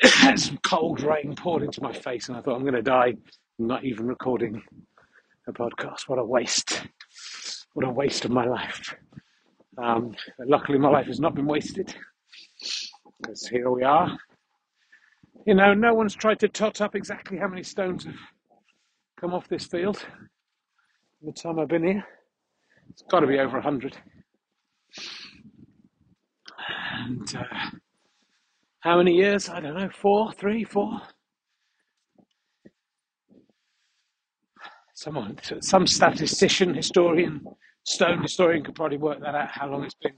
Some 0.36 0.58
cold 0.64 1.02
rain 1.02 1.34
poured 1.36 1.62
into 1.62 1.82
my 1.82 1.92
face, 1.92 2.28
and 2.28 2.36
I 2.36 2.40
thought, 2.40 2.56
I'm 2.56 2.62
going 2.62 2.74
to 2.74 2.82
die. 2.82 3.14
I'm 3.58 3.66
not 3.66 3.84
even 3.84 4.06
recording 4.06 4.62
podcast. 5.52 6.08
What 6.08 6.18
a 6.18 6.24
waste. 6.24 6.82
What 7.74 7.86
a 7.86 7.90
waste 7.90 8.24
of 8.24 8.30
my 8.30 8.46
life. 8.46 8.94
Um, 9.78 10.14
luckily, 10.38 10.78
my 10.78 10.88
life 10.88 11.06
has 11.06 11.20
not 11.20 11.34
been 11.34 11.46
wasted 11.46 11.94
because 13.20 13.46
here 13.46 13.70
we 13.70 13.82
are. 13.82 14.18
You 15.46 15.54
know, 15.54 15.72
no 15.72 15.94
one's 15.94 16.14
tried 16.14 16.40
to 16.40 16.48
tot 16.48 16.80
up 16.80 16.94
exactly 16.94 17.38
how 17.38 17.48
many 17.48 17.62
stones 17.62 18.04
have 18.04 18.14
come 19.18 19.32
off 19.32 19.48
this 19.48 19.66
field 19.66 20.04
in 21.20 21.26
the 21.26 21.32
time 21.32 21.58
I've 21.58 21.68
been 21.68 21.84
here. 21.84 22.04
It's 22.90 23.02
got 23.02 23.20
to 23.20 23.26
be 23.26 23.38
over 23.38 23.58
a 23.58 23.62
hundred. 23.62 23.96
And 26.92 27.34
uh, 27.36 27.70
how 28.80 28.98
many 28.98 29.14
years? 29.14 29.48
I 29.48 29.60
don't 29.60 29.74
know, 29.74 29.88
four, 29.90 30.32
three, 30.32 30.64
four. 30.64 31.00
Someone, 35.00 35.38
some 35.62 35.86
statistician, 35.86 36.74
historian, 36.74 37.42
stone 37.84 38.22
historian 38.22 38.62
could 38.62 38.74
probably 38.74 38.98
work 38.98 39.18
that 39.20 39.34
out 39.34 39.48
how 39.50 39.66
long 39.66 39.82
it's 39.84 39.94
been. 39.94 40.12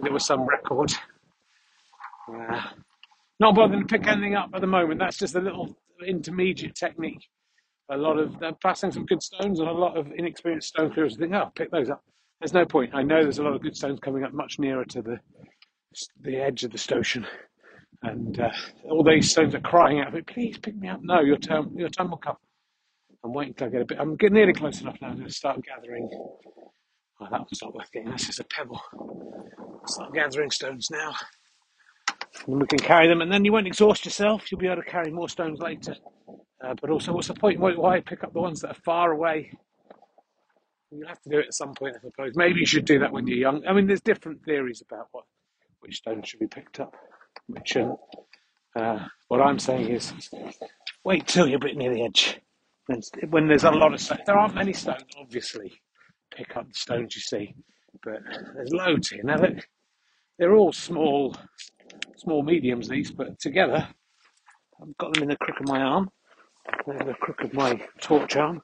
There 0.00 0.12
was 0.12 0.24
some 0.24 0.46
record. 0.46 0.92
Uh, 2.32 2.62
not 3.40 3.56
bothering 3.56 3.80
to 3.80 3.86
pick 3.86 4.06
anything 4.06 4.36
up 4.36 4.50
at 4.54 4.60
the 4.60 4.66
moment. 4.66 5.00
That's 5.00 5.18
just 5.18 5.34
a 5.34 5.40
little 5.40 5.76
intermediate 6.06 6.76
technique. 6.76 7.26
A 7.90 7.96
lot 7.96 8.18
of 8.18 8.38
they're 8.38 8.52
passing 8.62 8.92
some 8.92 9.06
good 9.06 9.22
stones, 9.22 9.58
and 9.58 9.68
a 9.68 9.72
lot 9.72 9.96
of 9.96 10.12
inexperienced 10.16 10.68
stone 10.68 10.92
clearers 10.92 11.16
think, 11.16 11.32
"Oh, 11.32 11.50
pick 11.56 11.70
those 11.70 11.90
up." 11.90 12.04
There's 12.40 12.52
no 12.52 12.64
point. 12.64 12.94
I 12.94 13.02
know 13.02 13.22
there's 13.22 13.38
a 13.38 13.42
lot 13.42 13.54
of 13.54 13.62
good 13.62 13.76
stones 13.76 13.98
coming 13.98 14.22
up 14.22 14.32
much 14.32 14.58
nearer 14.58 14.84
to 14.84 15.02
the 15.02 15.18
the 16.20 16.36
edge 16.36 16.62
of 16.64 16.70
the 16.70 16.78
station, 16.78 17.26
and 18.02 18.38
uh, 18.38 18.50
all 18.84 19.02
these 19.02 19.30
stones 19.30 19.54
are 19.54 19.60
crying 19.60 20.00
out, 20.00 20.14
"Please 20.26 20.58
pick 20.58 20.76
me 20.76 20.88
up!" 20.88 21.00
No, 21.02 21.20
your 21.20 21.38
turn. 21.38 21.76
Your 21.76 21.88
turn 21.88 22.10
will 22.10 22.18
come. 22.18 22.36
I'm 23.24 23.32
waiting 23.32 23.54
till 23.54 23.66
I 23.66 23.70
get 23.70 23.82
a 23.82 23.84
bit. 23.84 23.98
I'm 24.00 24.16
getting 24.16 24.34
nearly 24.34 24.52
close 24.52 24.80
enough 24.80 24.96
now 25.00 25.12
to 25.12 25.30
start 25.30 25.60
gathering. 25.64 26.08
Oh, 27.20 27.26
that 27.30 27.40
one's 27.40 27.60
not 27.62 27.74
worth 27.74 27.90
getting. 27.92 28.10
That's 28.10 28.26
just 28.26 28.40
a 28.40 28.44
pebble. 28.44 28.80
Start 29.86 30.14
gathering 30.14 30.50
stones 30.50 30.88
now. 30.90 31.14
And 32.46 32.60
we 32.60 32.66
can 32.66 32.78
carry 32.78 33.08
them, 33.08 33.20
and 33.20 33.32
then 33.32 33.44
you 33.44 33.52
won't 33.52 33.66
exhaust 33.66 34.04
yourself. 34.04 34.50
You'll 34.50 34.60
be 34.60 34.68
able 34.68 34.82
to 34.82 34.88
carry 34.88 35.10
more 35.10 35.28
stones 35.28 35.58
later. 35.58 35.96
Uh, 36.64 36.74
but 36.80 36.90
also, 36.90 37.12
what's 37.12 37.28
the 37.28 37.34
point? 37.34 37.58
Why 37.58 38.00
pick 38.00 38.22
up 38.22 38.32
the 38.32 38.40
ones 38.40 38.60
that 38.60 38.70
are 38.70 38.82
far 38.84 39.12
away? 39.12 39.50
You'll 40.90 41.08
have 41.08 41.20
to 41.22 41.30
do 41.30 41.38
it 41.38 41.46
at 41.46 41.54
some 41.54 41.74
point, 41.74 41.96
I 41.96 42.00
suppose. 42.00 42.32
Maybe 42.36 42.60
you 42.60 42.66
should 42.66 42.84
do 42.84 43.00
that 43.00 43.12
when 43.12 43.26
you're 43.26 43.38
young. 43.38 43.66
I 43.66 43.72
mean, 43.72 43.86
there's 43.86 44.00
different 44.00 44.44
theories 44.44 44.82
about 44.88 45.08
what 45.12 45.24
which 45.80 45.96
stones 45.96 46.28
should 46.28 46.40
be 46.40 46.46
picked 46.46 46.80
up. 46.80 46.94
Which, 47.46 47.76
uh, 47.76 48.98
what 49.28 49.40
I'm 49.40 49.58
saying 49.58 49.88
is, 49.88 50.12
wait 51.04 51.26
till 51.26 51.46
you're 51.48 51.56
a 51.56 51.60
bit 51.60 51.76
near 51.76 51.92
the 51.92 52.04
edge 52.04 52.40
when 53.28 53.48
there's 53.48 53.64
a 53.64 53.70
lot 53.70 53.92
of 53.92 54.00
stones, 54.00 54.22
there 54.26 54.38
aren't 54.38 54.54
many 54.54 54.72
stones, 54.72 55.02
obviously. 55.18 55.72
Pick 56.34 56.56
up 56.56 56.66
the 56.68 56.74
stones 56.78 57.14
you 57.14 57.20
see, 57.20 57.54
but 58.02 58.20
there's 58.54 58.72
loads 58.72 59.10
here. 59.10 59.22
Now 59.22 59.36
look, 59.36 59.66
they're 60.38 60.54
all 60.54 60.72
small, 60.72 61.36
small 62.16 62.42
mediums. 62.42 62.88
These, 62.88 63.10
but 63.10 63.38
together, 63.38 63.88
I've 64.80 64.96
got 64.98 65.14
them 65.14 65.24
in 65.24 65.28
the 65.30 65.36
crook 65.36 65.60
of 65.60 65.68
my 65.68 65.80
arm, 65.80 66.10
in 66.86 67.06
the 67.06 67.14
crook 67.14 67.42
of 67.42 67.52
my 67.54 67.80
torch 68.00 68.36
arm, 68.36 68.62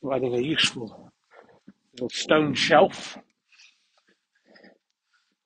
providing 0.00 0.34
a 0.34 0.40
useful 0.40 1.12
little 1.94 2.10
stone 2.10 2.54
shelf. 2.54 3.18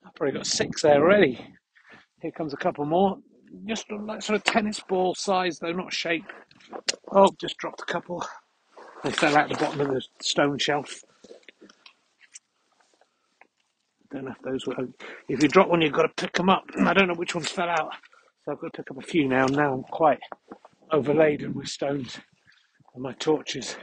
I've 0.04 0.14
probably 0.14 0.37
got 0.37 0.47
six 0.47 0.83
there 0.83 1.02
already. 1.02 1.44
Here 2.21 2.33
comes 2.33 2.52
a 2.52 2.59
couple 2.59 2.85
more. 2.85 3.18
Just 3.66 3.90
like 3.90 4.23
sort 4.23 4.37
of 4.37 4.44
tennis 4.44 4.80
ball 4.80 5.14
size, 5.14 5.58
though 5.58 5.73
not 5.73 5.92
shaped 5.92 6.30
Oh, 7.11 7.30
just 7.40 7.56
dropped 7.58 7.80
a 7.82 7.84
couple. 7.84 8.25
They 9.02 9.12
fell 9.12 9.37
out 9.37 9.49
the 9.49 9.54
bottom 9.56 9.80
of 9.80 9.88
the 9.88 10.02
stone 10.20 10.58
shelf. 10.58 11.04
Don't 14.11 14.25
know 14.25 14.32
if 14.32 14.42
those 14.42 14.66
were. 14.66 14.75
If 15.28 15.42
you 15.42 15.49
drop 15.49 15.68
one, 15.68 15.82
you've 15.82 15.92
got 15.92 16.02
to 16.02 16.08
pick 16.08 16.32
them 16.32 16.49
up. 16.49 16.64
I 16.78 16.92
don't 16.92 17.08
know 17.08 17.14
which 17.14 17.34
ones 17.34 17.49
fell 17.49 17.68
out, 17.68 17.92
so 18.44 18.52
I've 18.52 18.61
got 18.61 18.73
to 18.73 18.82
pick 18.82 18.90
up 18.90 18.99
a 18.99 19.06
few 19.06 19.28
now. 19.28 19.46
Now 19.46 19.75
I'm 19.75 19.82
quite 19.84 20.20
overladen 20.90 21.54
with 21.54 21.68
stones, 21.68 22.18
and 22.94 23.02
my 23.02 23.12
torch 23.14 23.56
is 23.56 23.76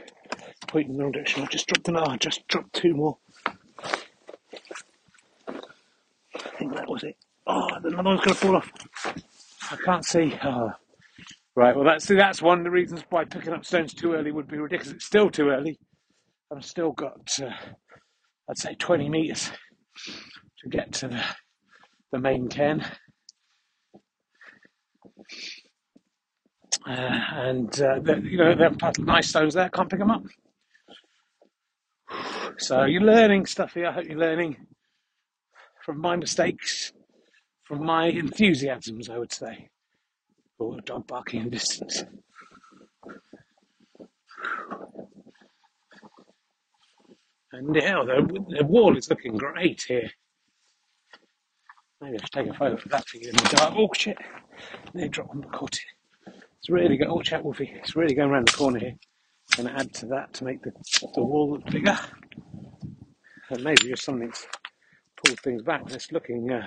pointing 0.66 0.92
in 0.92 0.96
the 0.98 1.04
wrong 1.04 1.12
direction. 1.12 1.42
I 1.42 1.46
just 1.46 1.66
dropped 1.68 1.88
another. 1.88 2.10
I 2.10 2.16
just 2.16 2.46
dropped 2.48 2.72
two 2.74 2.94
more. 2.94 3.18
I 5.48 6.48
think 6.58 6.74
that 6.74 6.88
was 6.88 7.04
it. 7.04 7.16
Oh, 7.46 7.68
another 7.68 8.02
one's 8.02 8.20
going 8.20 8.34
to 8.34 8.34
fall 8.34 8.56
off. 8.56 8.70
I 9.72 9.76
can't 9.84 10.04
see. 10.04 10.38
Oh. 10.44 10.70
Right, 11.54 11.74
well, 11.74 11.84
that's, 11.84 12.06
see, 12.06 12.14
that's 12.14 12.40
one 12.40 12.58
of 12.58 12.64
the 12.64 12.70
reasons 12.70 13.04
why 13.10 13.24
picking 13.24 13.52
up 13.52 13.64
stones 13.64 13.92
too 13.92 14.14
early 14.14 14.32
would 14.32 14.48
be 14.48 14.58
ridiculous. 14.58 14.94
It's 14.94 15.04
still 15.04 15.30
too 15.30 15.50
early. 15.50 15.78
I've 16.54 16.64
still 16.64 16.92
got, 16.92 17.38
uh, 17.42 17.50
I'd 18.48 18.58
say, 18.58 18.74
20 18.74 19.08
metres 19.08 19.50
to 20.62 20.68
get 20.68 20.92
to 20.94 21.08
the, 21.08 21.22
the 22.12 22.18
main 22.18 22.48
cairn. 22.48 22.84
Uh, 26.86 26.90
and 26.90 27.80
uh, 27.80 28.00
you 28.22 28.36
know 28.38 28.54
there 28.56 28.70
are 28.82 28.92
nice 28.98 29.28
stones 29.28 29.54
there. 29.54 29.68
Can't 29.68 29.88
pick 29.88 30.00
them 30.00 30.10
up. 30.10 30.24
So 32.58 32.84
you're 32.84 33.02
learning 33.02 33.46
stuff 33.46 33.74
here. 33.74 33.86
I 33.86 33.92
hope 33.92 34.06
you're 34.06 34.18
learning 34.18 34.56
from 35.84 36.00
my 36.00 36.16
mistakes, 36.16 36.92
my 37.80 38.06
enthusiasms. 38.06 39.08
I 39.08 39.18
would 39.18 39.32
say. 39.32 39.68
Oh, 40.60 40.78
dog 40.80 41.06
barking 41.06 41.42
in 41.42 41.50
distance. 41.50 42.04
And 47.52 47.74
yeah, 47.74 48.02
the, 48.04 48.44
the 48.56 48.64
wall 48.64 48.96
is 48.96 49.10
looking 49.10 49.36
great 49.36 49.82
here. 49.86 50.10
Maybe 52.00 52.16
I 52.16 52.20
should 52.20 52.32
take 52.32 52.48
a 52.48 52.54
photo 52.54 52.74
of 52.74 52.84
that 52.90 53.06
for 53.06 53.18
you 53.18 53.28
in 53.28 53.36
the 53.36 53.56
dark. 53.56 53.74
Oh 53.76 53.88
shit! 53.94 54.18
They 54.94 55.08
drop 55.08 55.30
on 55.30 55.40
the 55.40 55.46
caught 55.48 55.74
it. 55.74 56.32
It's 56.58 56.70
really 56.70 56.96
going. 56.96 57.10
Oh, 57.10 57.20
chat 57.20 57.44
Wolfie. 57.44 57.72
It's 57.74 57.94
really 57.94 58.14
going 58.14 58.30
around 58.30 58.48
the 58.48 58.52
corner 58.52 58.78
here. 58.78 58.96
Going 59.56 59.68
to 59.68 59.78
add 59.78 59.92
to 59.94 60.06
that 60.06 60.32
to 60.34 60.44
make 60.44 60.62
the 60.62 60.72
the 61.14 61.22
wall 61.22 61.50
look 61.52 61.66
bigger. 61.66 61.98
And 63.50 63.62
maybe 63.62 63.88
just 63.88 64.04
something's 64.04 64.46
pulled 65.22 65.38
things 65.40 65.62
back. 65.62 65.82
It's 65.88 66.10
looking. 66.10 66.50
Uh, 66.50 66.66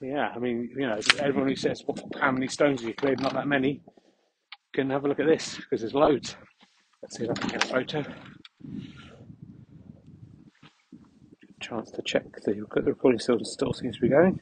yeah, 0.00 0.32
I 0.34 0.38
mean, 0.38 0.70
you 0.76 0.86
know, 0.86 0.98
everyone 1.18 1.48
who 1.48 1.56
says 1.56 1.82
how 2.20 2.30
many 2.30 2.48
stones 2.48 2.80
have 2.80 2.88
you 2.88 2.94
cleared, 2.94 3.20
not 3.20 3.34
that 3.34 3.46
many, 3.46 3.82
can 4.72 4.90
have 4.90 5.04
a 5.04 5.08
look 5.08 5.20
at 5.20 5.26
this 5.26 5.56
because 5.56 5.80
there's 5.80 5.94
loads. 5.94 6.36
Let's 7.02 7.16
see 7.16 7.24
if 7.24 7.30
I 7.30 7.34
can 7.34 7.48
get 7.50 7.64
a 7.64 7.68
photo. 7.68 8.04
chance 11.60 11.90
to 11.90 12.02
check 12.02 12.24
the 12.44 12.54
recording 12.84 13.18
still, 13.18 13.38
still 13.42 13.72
seems 13.72 13.96
to 13.96 14.02
be 14.02 14.08
going. 14.08 14.40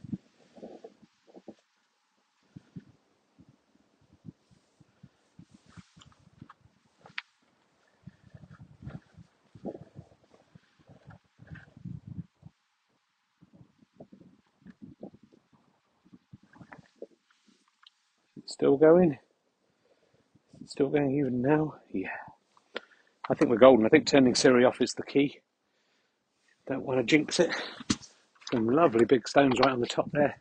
Still 18.77 18.89
going? 18.91 19.19
Still 20.67 20.89
going 20.91 21.19
even 21.19 21.41
now? 21.41 21.77
Yeah. 21.95 22.09
I 23.31 23.35
think 23.35 23.51
we're 23.51 23.57
golden. 23.57 23.87
I 23.87 23.89
think 23.89 24.07
turning 24.07 24.35
Siri 24.35 24.67
off 24.67 24.83
is 24.83 24.93
the 24.93 25.03
key. 25.03 25.41
Don't 26.69 26.85
want 26.85 27.01
to 27.01 27.05
jinx 27.05 27.41
it. 27.41 27.55
Some 28.53 28.69
lovely 28.69 29.07
big 29.07 29.27
stones 29.27 29.59
right 29.61 29.73
on 29.73 29.81
the 29.81 29.87
top 29.87 30.11
there. 30.13 30.39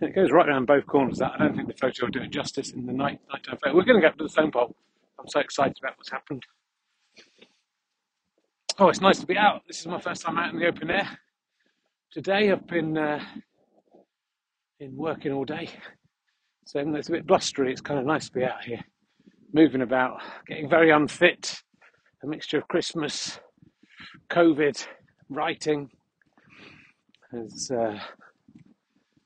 And 0.00 0.10
it 0.10 0.14
goes 0.14 0.32
right 0.32 0.48
around 0.48 0.66
both 0.66 0.86
corners. 0.86 1.18
That 1.18 1.34
I 1.34 1.38
don't 1.38 1.54
think 1.54 1.68
the 1.68 1.74
photo 1.74 2.06
will 2.06 2.10
do 2.10 2.20
it 2.20 2.30
justice 2.30 2.72
in 2.72 2.84
the 2.84 2.92
night 2.92 3.20
nighttime 3.32 3.58
photo. 3.62 3.76
We're 3.76 3.84
going 3.84 4.00
to 4.00 4.06
get 4.08 4.18
to 4.18 4.24
the 4.24 4.30
stone 4.30 4.50
pole. 4.50 4.74
I'm 5.20 5.28
so 5.28 5.38
excited 5.38 5.76
about 5.80 5.96
what's 5.98 6.10
happened. 6.10 6.42
Oh, 8.80 8.88
it's 8.88 9.00
nice 9.00 9.20
to 9.20 9.26
be 9.26 9.36
out. 9.36 9.62
This 9.68 9.78
is 9.78 9.86
my 9.86 10.00
first 10.00 10.22
time 10.22 10.36
out 10.36 10.52
in 10.52 10.58
the 10.58 10.66
open 10.66 10.90
air. 10.90 11.08
Today 12.10 12.50
I've 12.50 12.66
been 12.66 12.98
uh, 12.98 13.24
in 14.80 14.96
working 14.96 15.30
all 15.32 15.44
day, 15.44 15.70
so 16.68 16.78
even 16.78 16.92
though 16.92 16.98
it's 16.98 17.08
a 17.08 17.12
bit 17.12 17.26
blustery, 17.26 17.72
it's 17.72 17.80
kind 17.80 17.98
of 17.98 18.04
nice 18.04 18.26
to 18.26 18.32
be 18.34 18.44
out 18.44 18.62
here, 18.62 18.84
moving 19.54 19.80
about, 19.80 20.20
getting 20.46 20.68
very 20.68 20.90
unfit. 20.90 21.62
A 22.22 22.26
mixture 22.26 22.58
of 22.58 22.68
Christmas, 22.68 23.40
COVID, 24.28 24.86
writing 25.30 25.88
has 27.32 27.70
uh, 27.70 27.98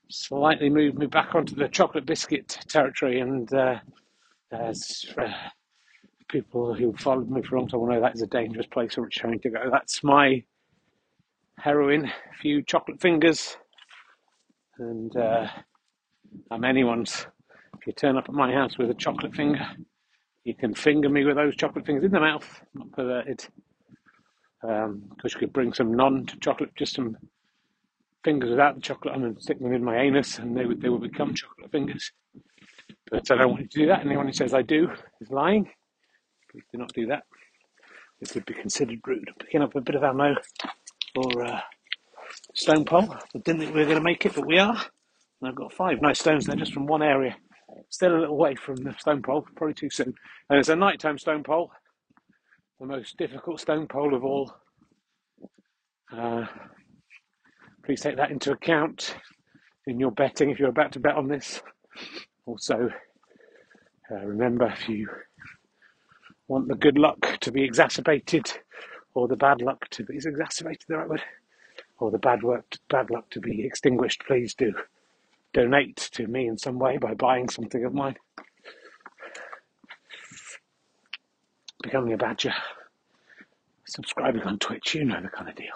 slightly 0.09 0.69
moved 0.69 0.97
me 0.97 1.05
back 1.05 1.35
onto 1.35 1.53
the 1.53 1.67
chocolate 1.67 2.05
biscuit 2.05 2.47
territory, 2.69 3.19
and 3.19 3.53
uh, 3.53 3.75
as 4.53 5.05
uh, 5.17 5.27
people 6.29 6.73
who 6.73 6.93
followed 6.93 7.29
me 7.29 7.41
for 7.41 7.57
a 7.57 7.59
long 7.59 7.67
time 7.67 7.81
will 7.81 7.89
know, 7.89 7.99
that 7.99 8.15
is 8.15 8.21
a 8.21 8.27
dangerous 8.27 8.67
place 8.67 8.93
for 8.93 9.09
trying 9.09 9.41
to 9.41 9.49
go. 9.49 9.69
That's 9.69 10.01
my 10.01 10.41
heroin, 11.57 12.05
a 12.05 12.37
few 12.41 12.61
chocolate 12.61 13.01
fingers, 13.01 13.57
and 14.79 15.13
uh, 15.17 15.47
I'm 16.49 16.63
anyone's. 16.63 17.27
If 17.79 17.87
you 17.87 17.93
turn 17.93 18.17
up 18.17 18.29
at 18.29 18.35
my 18.35 18.51
house 18.53 18.77
with 18.77 18.89
a 18.89 18.93
chocolate 18.93 19.35
finger, 19.35 19.67
you 20.43 20.53
can 20.53 20.73
finger 20.73 21.09
me 21.09 21.25
with 21.25 21.35
those 21.35 21.55
chocolate 21.55 21.85
fingers 21.85 22.05
in 22.05 22.11
the 22.11 22.19
mouth, 22.19 22.61
not 22.73 22.91
perverted 22.91 23.45
because 24.63 24.85
um, 24.85 25.01
you 25.25 25.39
could 25.39 25.51
bring 25.51 25.73
some 25.73 25.93
non-chocolate, 25.93 26.73
just 26.77 26.95
some 26.95 27.17
fingers 28.23 28.49
without 28.49 28.75
the 28.75 28.81
chocolate 28.81 29.13
on 29.13 29.25
and 29.25 29.41
stick 29.41 29.59
them 29.59 29.73
in 29.73 29.83
my 29.83 29.97
anus, 29.97 30.39
and 30.39 30.55
they 30.55 30.65
would 30.65 30.81
they 30.81 30.87
would 30.87 31.01
become 31.01 31.33
chocolate 31.33 31.69
fingers. 31.69 32.11
But 33.11 33.29
I 33.29 33.35
don't 33.35 33.49
want 33.49 33.61
you 33.61 33.67
to 33.67 33.79
do 33.79 33.87
that. 33.87 34.05
Anyone 34.05 34.27
who 34.27 34.33
says 34.33 34.53
I 34.53 34.61
do 34.61 34.89
is 35.19 35.29
lying. 35.29 35.69
Please 36.49 36.63
do 36.71 36.77
not 36.77 36.93
do 36.93 37.07
that. 37.07 37.23
It 38.21 38.33
would 38.33 38.45
be 38.45 38.53
considered 38.53 38.99
rude. 39.05 39.29
Picking 39.39 39.61
up 39.61 39.75
a 39.75 39.81
bit 39.81 39.95
of 39.95 40.03
ammo 40.03 40.35
for 41.13 41.45
uh, 41.45 41.59
stone 42.53 42.85
pole. 42.85 43.13
I 43.13 43.39
didn't 43.39 43.59
think 43.59 43.73
we 43.73 43.81
were 43.81 43.85
going 43.85 43.97
to 43.97 44.03
make 44.03 44.25
it, 44.25 44.33
but 44.33 44.47
we 44.47 44.59
are. 44.59 44.81
And 45.41 45.49
I've 45.49 45.55
got 45.55 45.73
five 45.73 46.01
nice 46.01 46.19
stones 46.19 46.45
there 46.45 46.55
just 46.55 46.73
from 46.73 46.87
one 46.87 47.03
area. 47.03 47.35
Still 47.89 48.15
a 48.17 48.19
little 48.19 48.37
way 48.37 48.55
from 48.55 48.77
the 48.77 48.93
stone 48.99 49.21
pole, 49.21 49.45
probably 49.55 49.73
too 49.73 49.89
soon. 49.89 50.13
And 50.49 50.59
it's 50.59 50.69
a 50.69 50.75
nighttime 50.75 51.17
stone 51.17 51.43
pole 51.43 51.71
the 52.83 52.87
most 52.87 53.15
difficult 53.17 53.61
stone 53.61 53.87
pole 53.87 54.13
of 54.13 54.25
all. 54.25 54.53
Uh, 56.11 56.45
please 57.85 58.01
take 58.01 58.17
that 58.17 58.29
into 58.29 58.51
account 58.51 59.15
in 59.87 60.01
your 60.01 60.11
betting 60.11 60.49
if 60.49 60.59
you're 60.59 60.69
about 60.69 60.91
to 60.91 60.99
bet 60.99 61.15
on 61.15 61.29
this. 61.29 61.61
Also, 62.45 62.89
uh, 64.11 64.25
remember 64.25 64.67
if 64.67 64.89
you 64.89 65.07
want 66.49 66.67
the 66.67 66.75
good 66.75 66.97
luck 66.97 67.37
to 67.39 67.53
be 67.53 67.63
exacerbated 67.63 68.51
or 69.13 69.29
the 69.29 69.37
bad 69.37 69.61
luck 69.61 69.87
to 69.89 70.03
be 70.03 70.17
is 70.17 70.25
exacerbated 70.25 70.83
the 70.89 70.97
right 70.97 71.07
word 71.07 71.21
or 71.99 72.11
the 72.11 72.17
bad 72.17 72.43
work 72.43 72.65
bad 72.89 73.09
luck 73.09 73.29
to 73.29 73.39
be 73.39 73.65
extinguished 73.65 74.21
please 74.27 74.53
do 74.53 74.73
donate 75.53 75.97
to 75.97 76.27
me 76.27 76.47
in 76.47 76.57
some 76.57 76.79
way 76.79 76.97
by 76.97 77.13
buying 77.13 77.49
something 77.49 77.83
of 77.85 77.93
mine 77.93 78.15
becoming 81.83 82.13
a 82.13 82.17
badger, 82.17 82.53
subscribing 83.85 84.41
on 84.43 84.57
Twitch, 84.57 84.95
you 84.95 85.05
know 85.05 85.21
the 85.21 85.27
kind 85.27 85.49
of 85.49 85.55
deal. 85.55 85.67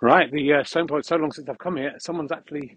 Right, 0.00 0.30
the 0.32 0.54
uh, 0.54 0.64
stone 0.64 0.88
pole, 0.88 1.02
so 1.02 1.16
long 1.16 1.30
since 1.30 1.48
I've 1.48 1.58
come 1.58 1.76
here, 1.76 1.94
someone's 1.98 2.32
actually, 2.32 2.76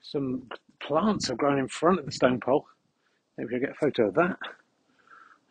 some 0.00 0.48
plants 0.80 1.28
have 1.28 1.36
grown 1.38 1.58
in 1.58 1.68
front 1.68 2.00
of 2.00 2.06
the 2.06 2.12
stone 2.12 2.40
pole. 2.40 2.66
Maybe 3.36 3.54
I'll 3.54 3.60
get 3.60 3.70
a 3.70 3.74
photo 3.74 4.08
of 4.08 4.14
that. 4.14 4.36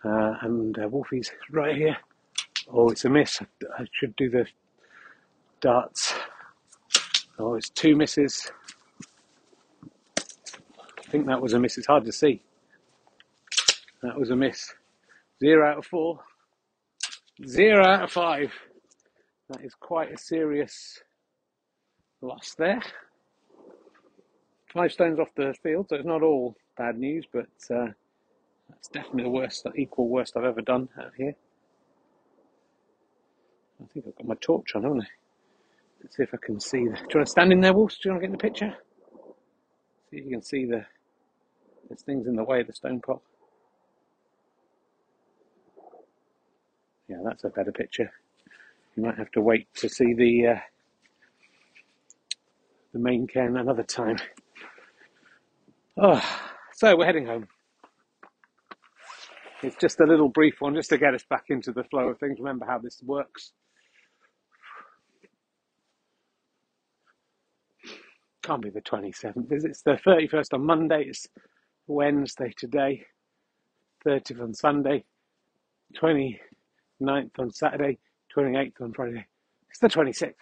Uh, 0.04 0.36
and 0.42 0.78
uh, 0.78 0.90
Wolfie's 0.90 1.32
right 1.52 1.76
here. 1.76 1.98
Oh, 2.68 2.90
it's 2.90 3.06
a 3.06 3.10
miss. 3.10 3.40
I 3.78 3.86
should 3.94 4.16
do 4.16 4.30
the 4.30 4.46
darts. 5.62 6.14
Oh, 7.40 7.56
it's 7.56 7.70
two 7.70 7.96
misses. 7.96 8.52
I 11.08 11.10
think 11.10 11.28
that 11.28 11.42
was 11.42 11.54
a 11.54 11.60
miss. 11.60 11.78
It's 11.78 11.88
hard 11.88 12.04
to 12.06 12.12
see. 12.12 12.42
That 14.04 14.20
was 14.20 14.30
a 14.30 14.36
miss. 14.36 14.74
Zero 15.40 15.72
out 15.72 15.78
of 15.78 15.86
four. 15.86 16.20
Zero 17.48 17.86
out 17.86 18.04
of 18.04 18.12
five. 18.12 18.52
That 19.50 19.64
is 19.64 19.74
quite 19.74 20.12
a 20.12 20.18
serious 20.18 21.00
loss 22.22 22.56
there. 22.58 22.82
Five 24.74 24.92
stones 24.92 25.20
off 25.20 25.30
the 25.38 25.54
field, 25.64 25.88
so 25.90 25.96
it's 25.96 26.06
not 26.06 26.24
all 26.24 26.56
bad 26.78 26.98
news, 26.98 27.26
but 27.32 27.48
uh, 27.74 27.88
that's 28.70 28.90
definitely 28.90 29.24
the 29.24 29.30
worst, 29.30 29.64
the 29.64 29.72
equal 29.74 30.10
worst 30.10 30.36
I've 30.36 30.44
ever 30.44 30.62
done 30.62 30.90
out 31.02 31.14
here. 31.16 31.36
I 33.82 33.86
think 33.94 34.06
I've 34.08 34.16
got 34.16 34.28
my 34.28 34.36
torch 34.42 34.76
on, 34.76 34.84
haven't 34.84 35.02
I? 35.02 35.08
Let's 36.02 36.18
see 36.18 36.24
if 36.24 36.34
I 36.34 36.38
can 36.46 36.60
see 36.60 36.80
the. 36.80 36.96
Do 36.96 37.00
you 37.00 37.16
want 37.16 37.28
to 37.28 37.32
stand 37.32 37.54
in 37.54 37.62
there, 37.62 37.74
Wolf? 37.74 37.92
Do 37.92 38.10
you 38.10 38.12
want 38.12 38.24
to 38.24 38.28
get 38.28 38.34
in 38.34 38.38
the 38.38 38.38
picture? 38.38 38.76
See 40.10 40.18
if 40.18 40.26
you 40.26 40.32
can 40.32 40.42
see 40.42 40.66
the. 40.66 40.86
There's 41.88 42.02
things 42.02 42.28
in 42.28 42.36
the 42.36 42.44
way 42.44 42.62
of 42.62 42.68
the 42.68 42.74
stone 42.74 43.02
pot. 43.02 43.22
Yeah, 47.08 47.18
that's 47.24 47.44
a 47.44 47.50
better 47.50 47.72
picture. 47.72 48.12
You 48.96 49.04
might 49.04 49.18
have 49.18 49.32
to 49.32 49.42
wait 49.42 49.68
to 49.76 49.90
see 49.90 50.14
the 50.14 50.48
uh, 50.48 50.60
the 52.94 53.00
main 53.00 53.28
cairn 53.28 53.58
another 53.58 53.84
time. 53.84 54.18
Oh, 55.98 56.22
so 56.74 56.96
we're 56.98 57.06
heading 57.06 57.26
home. 57.28 57.48
It's 59.64 59.76
just 59.78 60.00
a 60.00 60.06
little 60.06 60.30
brief 60.30 60.62
one 60.62 60.76
just 60.76 60.90
to 60.92 60.98
get 60.98 61.14
us 61.16 61.24
back 61.30 61.46
into 61.50 61.72
the 61.72 61.84
flow 61.86 62.10
of 62.10 62.20
things. 62.20 62.40
Remember 62.40 62.66
how 62.66 62.80
this 62.80 63.02
works. 63.04 63.54
Can't 68.44 68.62
be 68.62 68.70
the 68.70 68.82
27th, 68.82 69.52
is 69.52 69.66
it? 69.66 69.72
It's 69.72 69.82
the 69.82 69.94
31st 70.06 70.54
on 70.54 70.66
Monday, 70.66 71.06
it's 71.10 71.28
Wednesday 71.88 72.54
today, 72.58 73.04
30th 74.06 74.42
on 74.42 74.54
Sunday, 74.54 75.06
29th 76.02 76.40
on 77.40 77.52
Saturday, 77.52 77.98
28th 78.36 78.82
on 78.82 78.94
Friday. 78.94 79.26
It's 79.70 79.80
the 79.80 79.88
26th. 79.90 80.34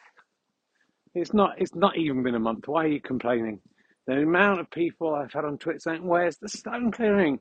It's 1.16 1.34
not. 1.34 1.54
It's 1.58 1.74
not 1.76 1.98
even 1.98 2.24
been 2.24 2.36
a 2.36 2.40
month. 2.40 2.68
Why 2.68 2.86
are 2.86 2.90
you 2.90 3.02
complaining? 3.02 3.62
The 4.06 4.22
amount 4.22 4.60
of 4.60 4.70
people 4.70 5.16
I've 5.16 5.32
had 5.32 5.46
on 5.46 5.58
Twitter 5.58 5.80
saying, 5.80 6.04
"Where's 6.06 6.38
the 6.38 6.50
stone 6.50 6.92
clearing?" 6.92 7.40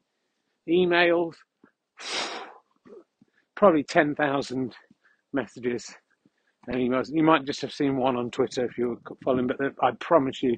Emails, 0.68 1.34
probably 3.56 3.82
ten 3.82 4.14
thousand 4.14 4.76
messages 5.32 5.92
and 6.68 6.76
emails. 6.76 7.10
You 7.12 7.24
might 7.24 7.44
just 7.44 7.62
have 7.62 7.72
seen 7.72 7.96
one 7.96 8.16
on 8.16 8.30
Twitter 8.30 8.64
if 8.64 8.78
you 8.78 8.90
were 8.90 9.16
following, 9.24 9.48
but 9.48 9.58
I 9.82 9.90
promise 10.00 10.42
you, 10.42 10.56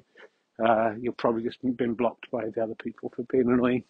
uh, 0.65 0.93
you've 0.99 1.17
probably 1.17 1.43
just 1.43 1.59
been 1.77 1.95
blocked 1.95 2.31
by 2.31 2.45
the 2.55 2.63
other 2.63 2.75
people 2.77 3.13
for 3.15 3.25
being 3.25 3.51
annoying. 3.51 3.85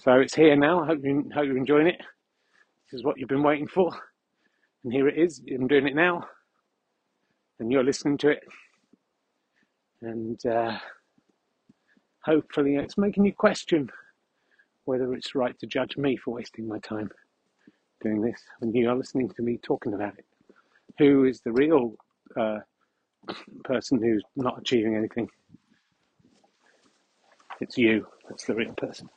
So 0.00 0.14
it's 0.14 0.34
here 0.34 0.56
now. 0.56 0.82
I 0.82 0.86
hope 0.86 1.00
you 1.02 1.30
hope 1.34 1.46
you're 1.46 1.56
enjoying 1.56 1.88
it. 1.88 2.00
This 2.90 3.00
is 3.00 3.04
what 3.04 3.18
you've 3.18 3.28
been 3.28 3.42
waiting 3.42 3.68
for, 3.68 3.90
and 4.84 4.92
here 4.92 5.08
it 5.08 5.18
is. 5.18 5.42
I'm 5.50 5.66
doing 5.66 5.86
it 5.86 5.94
now 5.94 6.24
and 7.58 7.72
you're 7.72 7.84
listening 7.84 8.18
to 8.18 8.28
it. 8.30 8.44
And 10.02 10.44
uh, 10.46 10.78
hopefully, 12.24 12.76
it's 12.76 12.98
making 12.98 13.24
you 13.24 13.32
question 13.32 13.90
whether 14.84 15.12
it's 15.14 15.34
right 15.34 15.58
to 15.58 15.66
judge 15.66 15.96
me 15.96 16.16
for 16.16 16.34
wasting 16.34 16.66
my 16.66 16.78
time 16.78 17.10
doing 18.02 18.22
this 18.22 18.40
when 18.60 18.72
you 18.72 18.88
are 18.88 18.96
listening 18.96 19.28
to 19.28 19.42
me 19.42 19.58
talking 19.58 19.92
about 19.92 20.16
it. 20.18 20.24
Who 20.98 21.24
is 21.24 21.40
the 21.40 21.52
real 21.52 21.94
uh, 22.36 22.58
person 23.64 24.02
who's 24.02 24.24
not 24.36 24.58
achieving 24.58 24.96
anything? 24.96 25.28
It's 27.60 27.76
you. 27.76 28.06
That's 28.28 28.44
the 28.44 28.54
real 28.54 28.72
person. 28.74 29.08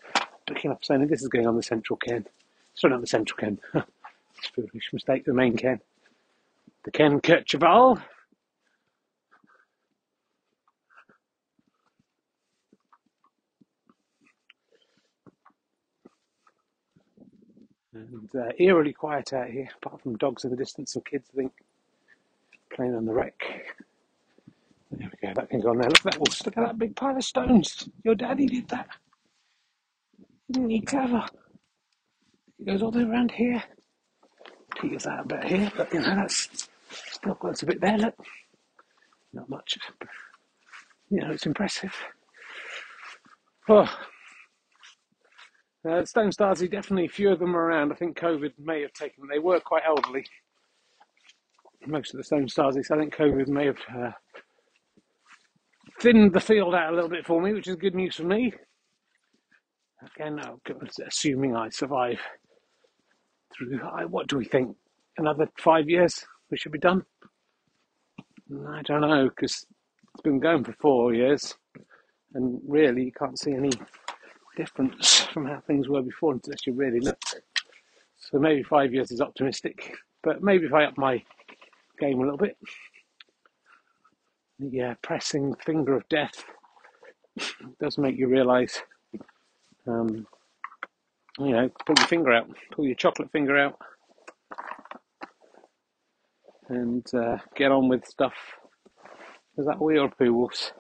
Picking 0.47 0.71
up 0.71 0.84
saying 0.84 1.08
this 1.08 1.21
is 1.21 1.28
going 1.28 1.47
on 1.47 1.56
the 1.56 1.63
central 1.63 1.97
Ken. 1.97 2.26
Sorry, 2.74 2.91
not 2.91 3.02
the 3.02 3.08
central 3.08 3.38
Ken. 3.38 3.60
it's 3.74 4.47
a 4.47 4.52
foolish 4.54 4.89
mistake. 4.93 5.26
The 5.26 5.34
main 5.34 5.56
Ken. 5.56 5.80
The 6.84 6.91
Ken 6.91 7.21
Kercheval. 7.21 8.02
And 17.93 18.30
uh, 18.36 18.52
eerily 18.58 18.93
quiet 18.93 19.34
out 19.34 19.50
here, 19.50 19.67
apart 19.84 20.02
from 20.02 20.17
dogs 20.17 20.45
in 20.45 20.50
the 20.50 20.56
distance 20.56 20.95
and 20.95 21.06
kids, 21.06 21.30
I 21.34 21.36
think, 21.36 21.52
playing 22.74 22.95
on 22.95 23.06
the 23.06 23.13
wreck. 23.13 23.36
There 24.91 25.10
we 25.21 25.27
go, 25.27 25.34
that 25.34 25.49
can 25.49 25.62
go 25.62 25.69
on 25.69 25.77
there. 25.77 25.89
Look 25.89 26.06
at 26.06 26.12
that, 26.13 26.19
look 26.19 26.58
at 26.58 26.63
that 26.67 26.77
big 26.77 26.95
pile 26.95 27.15
of 27.15 27.23
stones. 27.23 27.88
Your 28.04 28.15
daddy 28.15 28.45
did 28.45 28.67
that. 28.69 28.88
Isn't 30.49 30.69
he 30.69 30.82
clever? 30.82 31.23
He 32.58 32.65
goes 32.65 32.82
all 32.82 32.91
the 32.91 32.99
way 32.99 33.06
around 33.06 33.32
here. 33.32 33.63
Peters 34.80 35.08
out 35.08 35.25
a 35.25 35.27
bit 35.27 35.43
here, 35.45 35.71
but 35.75 35.93
you 35.93 35.99
know, 35.99 36.15
that's 36.15 36.69
still 36.89 37.36
got 37.36 37.62
a 37.62 37.65
bit 37.65 37.82
there, 37.82 37.97
look. 37.97 38.15
Not 39.34 39.49
much. 39.49 39.77
You 41.10 41.21
know, 41.21 41.32
it's 41.32 41.45
impressive. 41.45 41.93
Oh, 43.69 43.88
uh, 45.89 46.06
Stone 46.06 46.30
Stasi, 46.30 46.69
definitely 46.69 47.08
few 47.08 47.32
of 47.32 47.39
them 47.39 47.56
are 47.56 47.65
around. 47.65 47.91
I 47.91 47.95
think 47.95 48.17
COVID 48.17 48.54
may 48.60 48.82
have 48.82 48.93
taken 48.93 49.21
them. 49.21 49.30
They 49.32 49.39
were 49.39 49.60
quite 49.60 49.84
elderly, 49.88 50.25
most 51.88 52.13
of 52.13 52.17
the 52.17 52.23
Stone 52.23 52.49
Stasis. 52.49 52.91
I 52.91 52.97
think 52.97 53.15
COVID 53.15 53.47
may 53.47 53.65
have 53.65 53.80
uh, 53.95 54.12
thinned 56.02 56.34
the 56.34 56.40
field 56.40 56.74
out 56.74 56.92
a 56.92 56.96
little 56.96 57.10
bit 57.10 57.26
for 57.26 57.40
me, 57.42 57.54
which 57.54 57.68
is 57.68 57.76
good 57.76 57.94
news 57.94 58.16
for 58.16 58.24
me. 58.24 58.54
Again, 60.16 60.40
assuming 61.06 61.56
I 61.56 61.70
survive 61.70 62.20
through, 63.56 63.78
what 64.10 64.28
do 64.28 64.38
we 64.38 64.46
think? 64.46 64.76
Another 65.18 65.48
five 65.58 65.88
years 65.88 66.26
we 66.50 66.58
should 66.58 66.72
be 66.72 66.80
done? 66.80 67.06
I 68.70 68.82
don't 68.82 69.02
know, 69.02 69.30
because 69.30 69.66
it's 70.14 70.22
been 70.24 70.40
going 70.40 70.64
for 70.64 70.74
four 70.74 71.14
years, 71.14 71.56
and 72.34 72.60
really 72.68 73.04
you 73.06 73.12
can't 73.12 73.38
see 73.38 73.54
any 73.54 73.72
difference 74.58 75.20
from 75.20 75.46
how 75.46 75.62
things 75.68 75.88
were 75.88 76.02
before 76.02 76.34
unless 76.34 76.66
you 76.66 76.74
really 76.74 77.00
look. 77.00 77.22
So 78.18 78.40
maybe 78.40 78.64
five 78.64 78.92
years 78.94 79.12
is 79.12 79.22
optimistic, 79.22 79.96
but 80.24 80.42
maybe 80.42 80.66
if 80.66 80.74
I 80.74 80.86
up 80.86 80.98
my 80.98 81.24
game 82.00 82.20
a 82.20 82.24
little 82.24 82.38
bit, 82.38 82.58
the 84.62 84.82
uh, 84.82 84.95
pressing 85.02 85.56
finger 85.65 85.95
of 85.95 86.08
death 86.10 86.43
does 87.82 87.97
make 87.97 88.17
you 88.17 88.28
realise, 88.28 88.82
um, 89.88 90.28
you 91.39 91.52
know, 91.52 91.69
pull 91.86 91.95
your 91.97 92.08
finger 92.08 92.32
out, 92.32 92.47
pull 92.71 92.86
your 92.86 92.95
chocolate 92.95 93.32
finger 93.32 93.58
out, 93.58 93.80
and 96.69 97.06
uh, 97.13 97.38
get 97.56 97.71
on 97.71 97.89
with 97.89 98.06
stuff. 98.06 98.34
Is 99.58 99.65
that 99.65 99.82
wee 99.82 99.97
or 99.97 100.10
poo 100.10 100.34
wolves? 100.34 100.71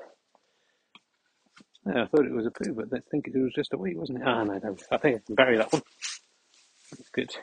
Yeah, 1.85 2.03
I 2.03 2.07
thought 2.07 2.25
it 2.25 2.31
was 2.31 2.45
a 2.45 2.51
poo, 2.51 2.73
but 2.73 2.85
I 2.93 3.01
think 3.09 3.27
it 3.27 3.37
was 3.37 3.53
just 3.53 3.73
a 3.73 3.77
wee, 3.77 3.95
wasn't 3.95 4.19
it? 4.19 4.27
Ah, 4.27 4.43
no, 4.43 4.53
no, 4.53 4.75
I 4.91 4.97
think 4.97 5.15
I 5.17 5.21
can 5.25 5.35
bury 5.35 5.57
that 5.57 5.73
one. 5.73 5.81
That's 6.91 7.09
good. 7.09 7.35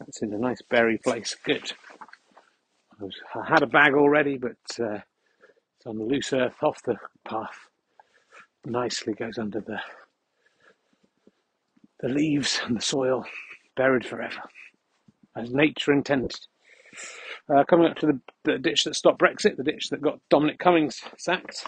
That's 0.00 0.22
in 0.22 0.32
a 0.32 0.38
nice 0.38 0.62
berry 0.68 0.98
place. 0.98 1.36
Good. 1.44 1.72
I, 3.00 3.04
was, 3.04 3.16
I 3.34 3.48
had 3.48 3.62
a 3.62 3.66
bag 3.66 3.94
already, 3.94 4.38
but 4.38 4.56
uh, 4.80 4.98
on 5.88 5.98
the 5.98 6.04
loose 6.04 6.32
earth 6.32 6.62
off 6.62 6.82
the 6.82 6.96
path. 7.24 7.68
Nicely 8.66 9.14
goes 9.14 9.38
under 9.38 9.60
the 9.60 9.80
the 12.00 12.08
leaves 12.08 12.60
and 12.64 12.76
the 12.76 12.80
soil, 12.80 13.24
buried 13.76 14.06
forever, 14.06 14.42
as 15.36 15.50
nature 15.50 15.92
intended. 15.92 16.32
Uh, 17.52 17.64
coming 17.64 17.86
up 17.86 17.96
to 17.96 18.06
the, 18.06 18.20
the 18.44 18.58
ditch 18.58 18.84
that 18.84 18.94
stopped 18.94 19.20
Brexit, 19.20 19.56
the 19.56 19.64
ditch 19.64 19.88
that 19.88 20.00
got 20.00 20.20
Dominic 20.30 20.58
Cummings 20.58 21.00
sacked 21.16 21.66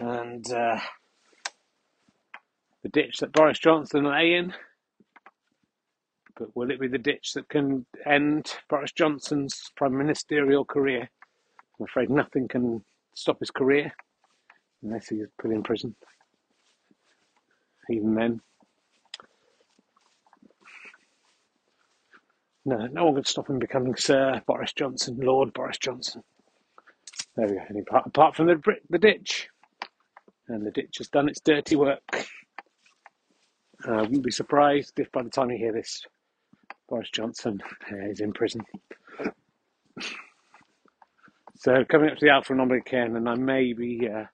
and 0.00 0.44
uh, 0.52 0.78
the 2.82 2.88
ditch 2.90 3.18
that 3.18 3.32
Boris 3.32 3.58
Johnson 3.58 4.04
lay 4.04 4.34
in. 4.34 4.52
But 6.36 6.54
will 6.54 6.70
it 6.70 6.80
be 6.80 6.88
the 6.88 6.98
ditch 6.98 7.32
that 7.34 7.48
can 7.48 7.86
end 8.04 8.54
Boris 8.68 8.92
Johnson's 8.92 9.72
prime 9.76 9.96
ministerial 9.96 10.64
career? 10.64 11.08
I'm 11.78 11.84
afraid 11.84 12.10
nothing 12.10 12.48
can 12.48 12.84
stop 13.18 13.40
his 13.40 13.50
career 13.50 13.92
unless 14.82 15.08
he's 15.08 15.26
put 15.40 15.50
in 15.50 15.62
prison. 15.62 15.94
Even 17.90 18.14
then. 18.14 18.40
No, 22.64 22.86
no 22.86 23.06
one 23.06 23.14
can 23.14 23.24
stop 23.24 23.48
him 23.48 23.58
becoming 23.58 23.96
Sir 23.96 24.42
Boris 24.46 24.72
Johnson, 24.72 25.18
Lord 25.20 25.52
Boris 25.54 25.78
Johnson. 25.78 26.22
There 27.34 27.46
we 27.46 27.54
go. 27.54 27.80
Apart, 27.80 28.06
apart 28.06 28.36
from 28.36 28.46
the, 28.46 28.60
the 28.90 28.98
ditch 28.98 29.48
and 30.48 30.66
the 30.66 30.70
ditch 30.70 30.98
has 30.98 31.08
done 31.08 31.28
its 31.28 31.40
dirty 31.40 31.76
work. 31.76 32.02
I 33.86 33.90
uh, 33.90 34.02
wouldn't 34.02 34.24
be 34.24 34.30
surprised 34.30 34.98
if 34.98 35.10
by 35.12 35.22
the 35.22 35.30
time 35.30 35.50
you 35.50 35.56
hear 35.56 35.72
this, 35.72 36.04
Boris 36.88 37.10
Johnson 37.10 37.62
is 37.90 38.20
in 38.20 38.32
prison. 38.32 38.60
So 41.58 41.84
coming 41.90 42.10
up 42.10 42.18
to 42.18 42.24
the 42.24 42.30
Alpha 42.30 42.52
and 42.52 42.62
Omega 42.62 42.84
Cairn, 42.84 43.16
and 43.16 43.28
I 43.28 43.34
may 43.34 43.72
be 43.72 44.08
uh, 44.08 44.26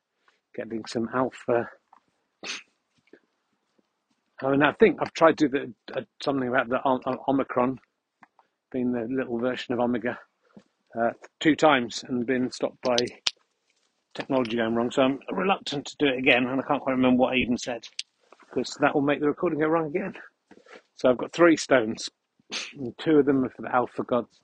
getting 0.55 0.85
some 0.87 1.09
Alpha. 1.15 1.71
I 4.43 4.51
mean, 4.51 4.63
I 4.63 4.73
think 4.73 4.99
I've 5.01 5.15
tried 5.15 5.39
to 5.39 5.49
do 5.49 5.75
the, 5.89 5.99
uh, 6.01 6.05
something 6.23 6.49
about 6.49 6.69
the 6.69 6.81
Omicron, 7.27 7.79
being 8.73 8.93
the 8.93 9.07
little 9.09 9.39
version 9.39 9.73
of 9.73 9.81
Omega, 9.81 10.19
uh, 11.01 11.13
two 11.41 11.57
times 11.57 12.05
and 12.07 12.27
been 12.27 12.51
stopped 12.51 12.83
by 12.83 12.97
technology 14.15 14.59
going 14.59 14.75
wrong, 14.75 14.91
so 14.91 15.03
I'm 15.03 15.19
reluctant 15.33 15.87
to 15.87 15.97
do 15.99 16.07
it 16.07 16.19
again, 16.19 16.47
and 16.47 16.61
I 16.61 16.65
can't 16.65 16.83
quite 16.83 16.93
remember 16.93 17.23
what 17.23 17.33
I 17.33 17.37
even 17.37 17.57
said 17.57 17.85
because 18.41 18.77
that 18.81 18.95
will 18.95 19.03
make 19.03 19.21
the 19.21 19.29
recording 19.29 19.61
go 19.61 19.67
wrong 19.67 19.87
again. 19.87 20.15
So 20.97 21.09
I've 21.09 21.19
got 21.19 21.33
three 21.33 21.57
stones, 21.57 22.11
and 22.77 22.93
two 22.99 23.19
of 23.19 23.27
them 23.27 23.45
are 23.45 23.51
for 23.51 23.63
the 23.63 23.75
Alpha 23.75 24.03
gods, 24.05 24.41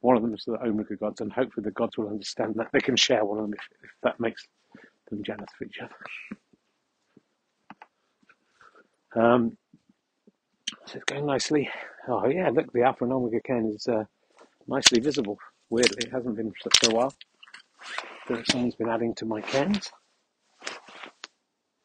one 0.00 0.16
of 0.16 0.22
them 0.22 0.34
is 0.34 0.44
for 0.44 0.52
the 0.52 0.64
Omega 0.64 0.96
gods, 0.96 1.20
and 1.20 1.32
hopefully 1.32 1.64
the 1.64 1.70
gods 1.70 1.96
will 1.96 2.08
understand 2.08 2.54
that 2.56 2.68
they 2.72 2.80
can 2.80 2.96
share 2.96 3.24
one 3.24 3.38
of 3.38 3.44
them 3.44 3.54
if, 3.54 3.68
if 3.84 3.90
that 4.02 4.18
makes 4.20 4.46
them 5.10 5.22
jealous 5.22 5.48
of 5.60 5.66
each 5.66 5.78
other. 5.80 5.94
Um, 9.22 9.56
so 10.86 10.96
it's 10.96 11.04
going 11.04 11.26
nicely. 11.26 11.68
Oh 12.08 12.26
yeah, 12.28 12.50
look, 12.50 12.72
the 12.72 12.82
Alpha 12.82 13.04
and 13.04 13.12
Omega 13.12 13.40
cairn 13.40 13.72
is 13.74 13.86
uh, 13.88 14.04
nicely 14.66 15.00
visible. 15.00 15.38
Weirdly, 15.68 16.06
it 16.06 16.12
hasn't 16.12 16.36
been 16.36 16.52
for 16.52 16.90
a 16.90 16.94
while 16.94 17.14
that 18.28 18.46
someone's 18.50 18.74
been 18.76 18.88
adding 18.88 19.14
to 19.16 19.24
my 19.24 19.40
cans. 19.40 19.90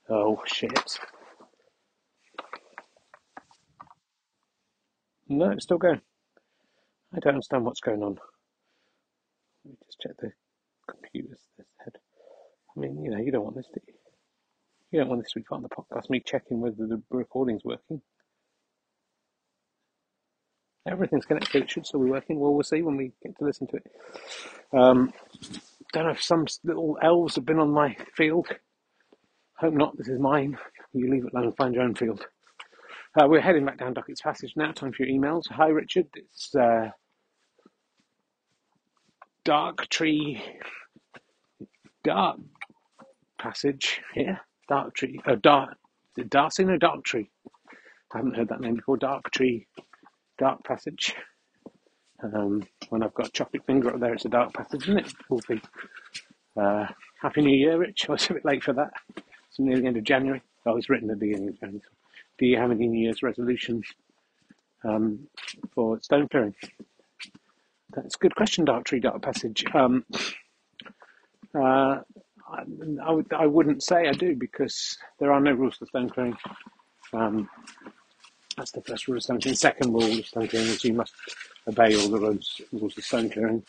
Oh 0.10 0.42
shit. 0.46 1.00
No, 5.28 5.50
it's 5.50 5.64
still 5.64 5.80
going. 5.80 6.02
I 7.16 7.20
don't 7.20 7.36
understand 7.36 7.64
what's 7.64 7.80
going 7.80 8.04
on. 8.04 8.18
Let 9.64 9.72
me 9.72 9.78
just 9.86 10.00
check 10.02 10.12
the 10.20 10.32
computers. 10.90 11.40
This 11.58 11.68
head. 11.84 11.94
I 12.76 12.80
mean, 12.80 13.02
you 13.04 13.10
know, 13.10 13.18
you 13.18 13.32
don't 13.32 13.44
want 13.44 13.56
this, 13.56 13.68
do 13.74 13.80
you? 13.88 13.94
You 14.92 15.00
don't 15.00 15.10
want 15.10 15.22
this 15.22 15.32
to 15.32 15.40
be 15.40 15.44
part 15.44 15.64
of 15.64 15.70
the 15.70 15.76
podcast. 15.76 16.10
Me 16.10 16.22
checking 16.26 16.60
whether 16.60 16.76
the 16.76 17.02
recording's 17.10 17.64
working. 17.64 18.02
Everything's 20.88 21.26
connected. 21.26 21.64
It 21.64 21.72
should 21.72 21.86
still 21.86 22.04
be 22.04 22.12
working. 22.12 22.40
Well, 22.40 22.54
we'll 22.54 22.64
see 22.64 22.82
when 22.82 22.98
we 22.98 23.12
get 23.24 23.38
to 23.40 23.46
listen 23.46 23.68
to 23.68 23.78
it. 23.78 23.92
Um, 24.78 25.14
don't 25.94 26.06
know 26.06 26.12
if 26.12 26.22
some 26.22 26.46
little 26.64 26.98
elves 27.02 27.36
have 27.36 27.46
been 27.46 27.60
on 27.60 27.72
my 27.72 27.96
field. 28.16 28.48
Hope 29.58 29.74
not. 29.74 29.98
This 29.98 30.10
is 30.10 30.20
mine. 30.20 30.58
You 30.94 31.10
leave 31.10 31.26
it 31.26 31.34
alone 31.34 31.46
and 31.46 31.58
find 31.58 31.74
your 31.74 31.84
own 31.84 31.96
field. 31.96 32.26
Uh, 33.20 33.28
we're 33.28 33.42
heading 33.42 33.66
back 33.66 33.80
down 33.80 33.94
Duckett's 33.94 34.22
Passage 34.22 34.54
now. 34.58 34.74
Time 34.74 34.92
for 34.92 35.06
your 35.06 35.18
emails. 35.18 35.44
Hi, 35.50 35.68
Richard. 35.68 36.08
It's 36.16 36.54
uh, 36.54 36.90
Dark 39.46 39.88
Tree. 39.90 40.44
Dark 42.04 42.40
Passage 43.40 44.02
here. 44.16 44.42
Dark 44.68 44.96
Tree. 44.96 45.22
Oh, 45.28 45.36
Dark. 45.36 45.78
Darcy? 46.30 46.64
No, 46.66 46.78
Dark 46.78 47.04
Tree. 47.04 47.30
I 48.12 48.18
haven't 48.18 48.36
heard 48.36 48.50
that 48.50 48.60
name 48.60 48.76
before. 48.76 48.98
Dark 48.98 49.30
Tree. 49.30 49.68
Dark 50.40 50.64
Passage. 50.64 51.16
Um, 52.24 52.64
when 52.90 53.04
I've 53.04 53.14
got 53.14 53.28
a 53.28 53.32
chocolate 53.32 53.66
finger 53.68 53.94
up 53.94 54.00
there, 54.00 54.14
it's 54.14 54.26
a 54.26 54.30
dark 54.30 54.54
passage, 54.54 54.84
isn't 54.84 55.00
it? 55.00 55.14
Wolfie. 55.30 55.62
Uh, 56.58 56.88
Happy 57.22 57.42
New 57.42 57.56
Year, 57.56 57.78
Rich. 57.78 58.06
I 58.10 58.14
was 58.14 58.30
a 58.30 58.34
bit 58.34 58.46
late 58.46 58.64
for 58.64 58.74
that. 58.74 58.94
It's 59.16 59.60
near 59.60 59.80
the 59.80 59.86
end 59.86 59.98
of 59.98 60.04
January. 60.04 60.42
Oh, 60.66 60.78
it's 60.78 60.90
written 60.90 61.10
at 61.12 61.20
the 61.20 61.28
beginning 61.28 61.50
of 61.50 61.60
January. 61.60 61.84
Do 62.40 62.46
you 62.46 62.58
have 62.58 62.72
any 62.72 62.88
New 62.88 63.00
Year's 63.00 63.22
resolutions 63.22 63.86
um, 64.84 65.28
for 65.76 66.02
stone 66.02 66.28
clearing? 66.30 66.56
That's 67.92 68.16
a 68.16 68.20
good 68.20 68.36
question, 68.36 68.66
Tree, 68.84 69.00
Dark 69.00 69.22
Passage. 69.22 69.64
Um, 69.74 70.06
uh, 71.54 72.00
I, 72.48 72.64
I, 73.04 73.12
would, 73.12 73.34
I 73.34 73.46
wouldn't 73.46 73.84
say 73.84 74.08
I 74.08 74.12
do 74.12 74.36
because 74.36 74.98
there 75.20 75.32
are 75.32 75.40
no 75.40 75.54
rules 75.54 75.78
for 75.78 75.86
stone 75.86 76.10
clearing. 76.10 76.36
Um, 77.14 77.50
that's 78.58 78.72
the 78.72 78.82
first 78.82 79.08
rule 79.08 79.18
of 79.18 79.24
stone 79.24 79.40
clearing. 79.40 79.56
Second 79.56 79.94
rule 79.94 80.20
of 80.20 80.26
stone 80.26 80.48
clearing 80.48 80.70
is 80.70 80.84
you 80.84 80.94
must 80.94 81.14
obey 81.68 81.96
all 81.96 82.10
the 82.10 82.20
rules, 82.20 82.62
rules 82.72 82.98
of 82.98 83.04
stone 83.04 83.30
clearing 83.30 83.64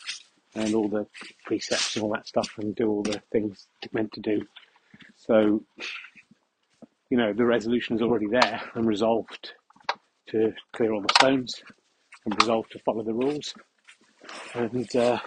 and 0.55 0.73
all 0.73 0.87
the 0.87 1.05
precepts 1.45 1.95
and 1.95 2.03
all 2.03 2.11
that 2.13 2.27
stuff 2.27 2.49
and 2.57 2.75
do 2.75 2.89
all 2.89 3.03
the 3.03 3.21
things 3.31 3.67
meant 3.91 4.11
to 4.13 4.19
do. 4.19 4.45
So, 5.15 5.63
you 7.09 7.17
know, 7.17 7.33
the 7.33 7.45
resolution 7.45 7.95
is 7.95 8.01
already 8.01 8.27
there 8.27 8.61
and 8.75 8.85
resolved 8.85 9.53
to 10.29 10.53
clear 10.73 10.93
all 10.93 11.01
the 11.01 11.13
stones 11.19 11.63
and 12.25 12.35
resolved 12.41 12.71
to 12.71 12.79
follow 12.79 13.03
the 13.03 13.13
rules. 13.13 13.53
And, 14.53 14.95
uh, 14.95 15.19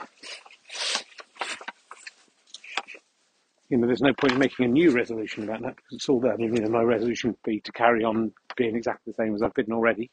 you 3.68 3.78
know, 3.78 3.86
there's 3.86 4.02
no 4.02 4.12
point 4.14 4.32
in 4.32 4.38
making 4.38 4.64
a 4.64 4.68
new 4.68 4.90
resolution 4.90 5.44
about 5.44 5.62
that 5.62 5.76
because 5.76 5.92
it's 5.92 6.08
all 6.08 6.20
there. 6.20 6.38
You 6.40 6.48
know, 6.48 6.68
my 6.68 6.82
resolution 6.82 7.30
would 7.30 7.42
be 7.44 7.60
to 7.60 7.72
carry 7.72 8.04
on 8.04 8.32
being 8.56 8.76
exactly 8.76 9.12
the 9.12 9.22
same 9.22 9.34
as 9.34 9.42
I've 9.42 9.54
been 9.54 9.72
already. 9.72 10.10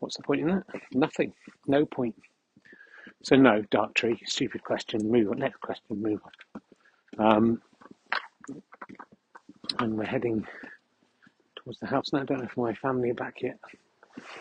What's 0.00 0.16
the 0.16 0.22
point 0.22 0.40
in 0.40 0.46
that? 0.48 0.64
Nothing. 0.92 1.32
No 1.66 1.86
point. 1.86 2.14
So 3.22 3.36
no, 3.36 3.62
Dark 3.70 3.94
Tree. 3.94 4.20
Stupid 4.26 4.62
question. 4.64 5.10
Move 5.10 5.30
on. 5.30 5.38
Next 5.38 5.60
question. 5.60 6.02
Move 6.02 6.20
on. 7.18 7.26
Um, 7.26 7.62
and 9.78 9.96
we're 9.96 10.04
heading 10.04 10.46
towards 11.56 11.78
the 11.80 11.86
house 11.86 12.12
now. 12.12 12.20
I 12.20 12.24
don't 12.24 12.38
know 12.38 12.44
if 12.44 12.56
my 12.56 12.74
family 12.74 13.10
are 13.10 13.14
back 13.14 13.36
yet. 13.42 13.58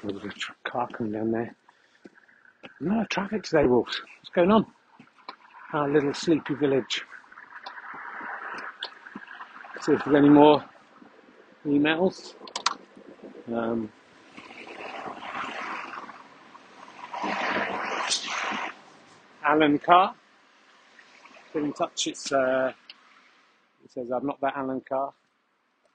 There's 0.04 0.24
a 0.24 0.70
car 0.70 0.88
coming 0.90 1.14
down 1.14 1.32
there. 1.32 1.56
No 2.84 3.06
traffic 3.10 3.44
today, 3.44 3.66
Wolves. 3.66 4.02
What's 4.20 4.30
going 4.36 4.52
on? 4.52 4.66
Our 5.72 5.88
little 5.88 6.14
sleepy 6.14 6.54
village. 6.56 7.02
See 9.80 9.94
if 9.94 10.04
there's 10.04 10.18
any 10.18 10.28
more 10.28 10.62
emails. 11.66 12.36
Um, 13.48 13.90
Alan 19.46 19.80
Carr. 19.80 20.14
Get 21.54 21.64
in 21.64 21.72
touch. 21.72 22.08
It's 22.08 22.34
uh, 22.34 22.74
it 23.86 23.92
says 23.92 24.12
I'm 24.12 24.26
not 24.26 24.42
that 24.42 24.58
Alan 24.58 24.82
Carr. 24.82 25.14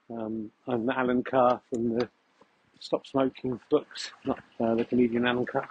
Um, 0.09 0.49
I'm 0.67 0.87
the 0.87 0.97
Alan 0.97 1.23
Carr 1.23 1.61
from 1.69 1.99
the 1.99 2.09
Stop 2.79 3.05
Smoking 3.05 3.59
books, 3.69 4.11
not 4.25 4.39
uh, 4.59 4.73
the 4.73 4.85
comedian 4.85 5.27
Alan 5.27 5.45
Carr. 5.45 5.69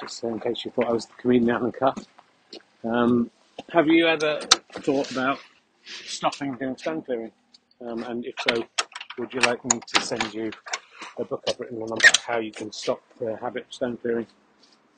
Just 0.00 0.24
in 0.24 0.40
case 0.40 0.64
you 0.64 0.70
thought 0.70 0.86
I 0.86 0.92
was 0.92 1.06
the 1.06 1.14
comedian 1.14 1.50
Alan 1.50 1.72
Carr. 1.72 1.94
Um, 2.84 3.30
have 3.72 3.86
you 3.86 4.06
ever 4.06 4.40
thought 4.72 5.10
about 5.10 5.38
stopping 5.84 6.54
doing 6.54 6.76
stone 6.76 7.02
clearing? 7.02 7.32
Um, 7.80 8.02
and 8.04 8.24
if 8.24 8.34
so, 8.48 8.64
would 9.18 9.32
you 9.32 9.40
like 9.40 9.64
me 9.64 9.80
to 9.94 10.00
send 10.00 10.34
you 10.34 10.50
a 11.18 11.24
book 11.24 11.42
I've 11.48 11.58
written 11.60 11.80
on 11.80 11.92
about 11.92 12.16
how 12.18 12.38
you 12.38 12.50
can 12.50 12.72
stop 12.72 13.00
the 13.20 13.36
habit 13.36 13.66
of 13.66 13.72
stone 13.72 13.96
clearing? 13.96 14.26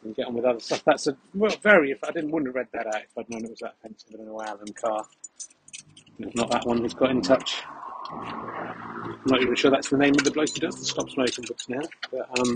and 0.07 0.17
get 0.17 0.27
on 0.27 0.35
with 0.35 0.45
other 0.45 0.61
stuff. 0.61 0.83
That's 0.85 1.07
a 1.07 1.17
well, 1.35 1.55
very. 1.63 1.91
If 1.91 2.03
I 2.05 2.13
didn't 2.13 2.31
wouldn't 2.31 2.49
have 2.49 2.55
read 2.55 2.69
that 2.73 2.87
out 2.87 3.03
if 3.03 3.19
I'd 3.19 3.29
known 3.29 3.45
it 3.45 3.51
was 3.51 3.59
that 3.61 3.75
offensive. 3.81 4.09
I 4.15 4.17
don't 4.17 4.27
know 4.27 4.41
Alan 4.41 4.73
Carr. 4.73 5.05
If 6.19 6.35
not 6.35 6.51
that 6.51 6.67
one 6.67 6.79
who's 6.79 6.95
got 6.95 7.11
in 7.11 7.21
touch. 7.21 7.63
I'm 8.11 9.21
not 9.27 9.43
even 9.43 9.55
sure 9.55 9.71
that's 9.71 9.91
the 9.91 9.99
name 9.99 10.15
of 10.15 10.25
the 10.25 10.31
bloke 10.31 10.49
who 10.55 10.61
does 10.61 10.77
the 10.77 10.85
stop 10.85 11.11
smoking 11.11 11.45
books 11.47 11.69
now. 11.69 11.81
But 12.11 12.39
um, 12.39 12.55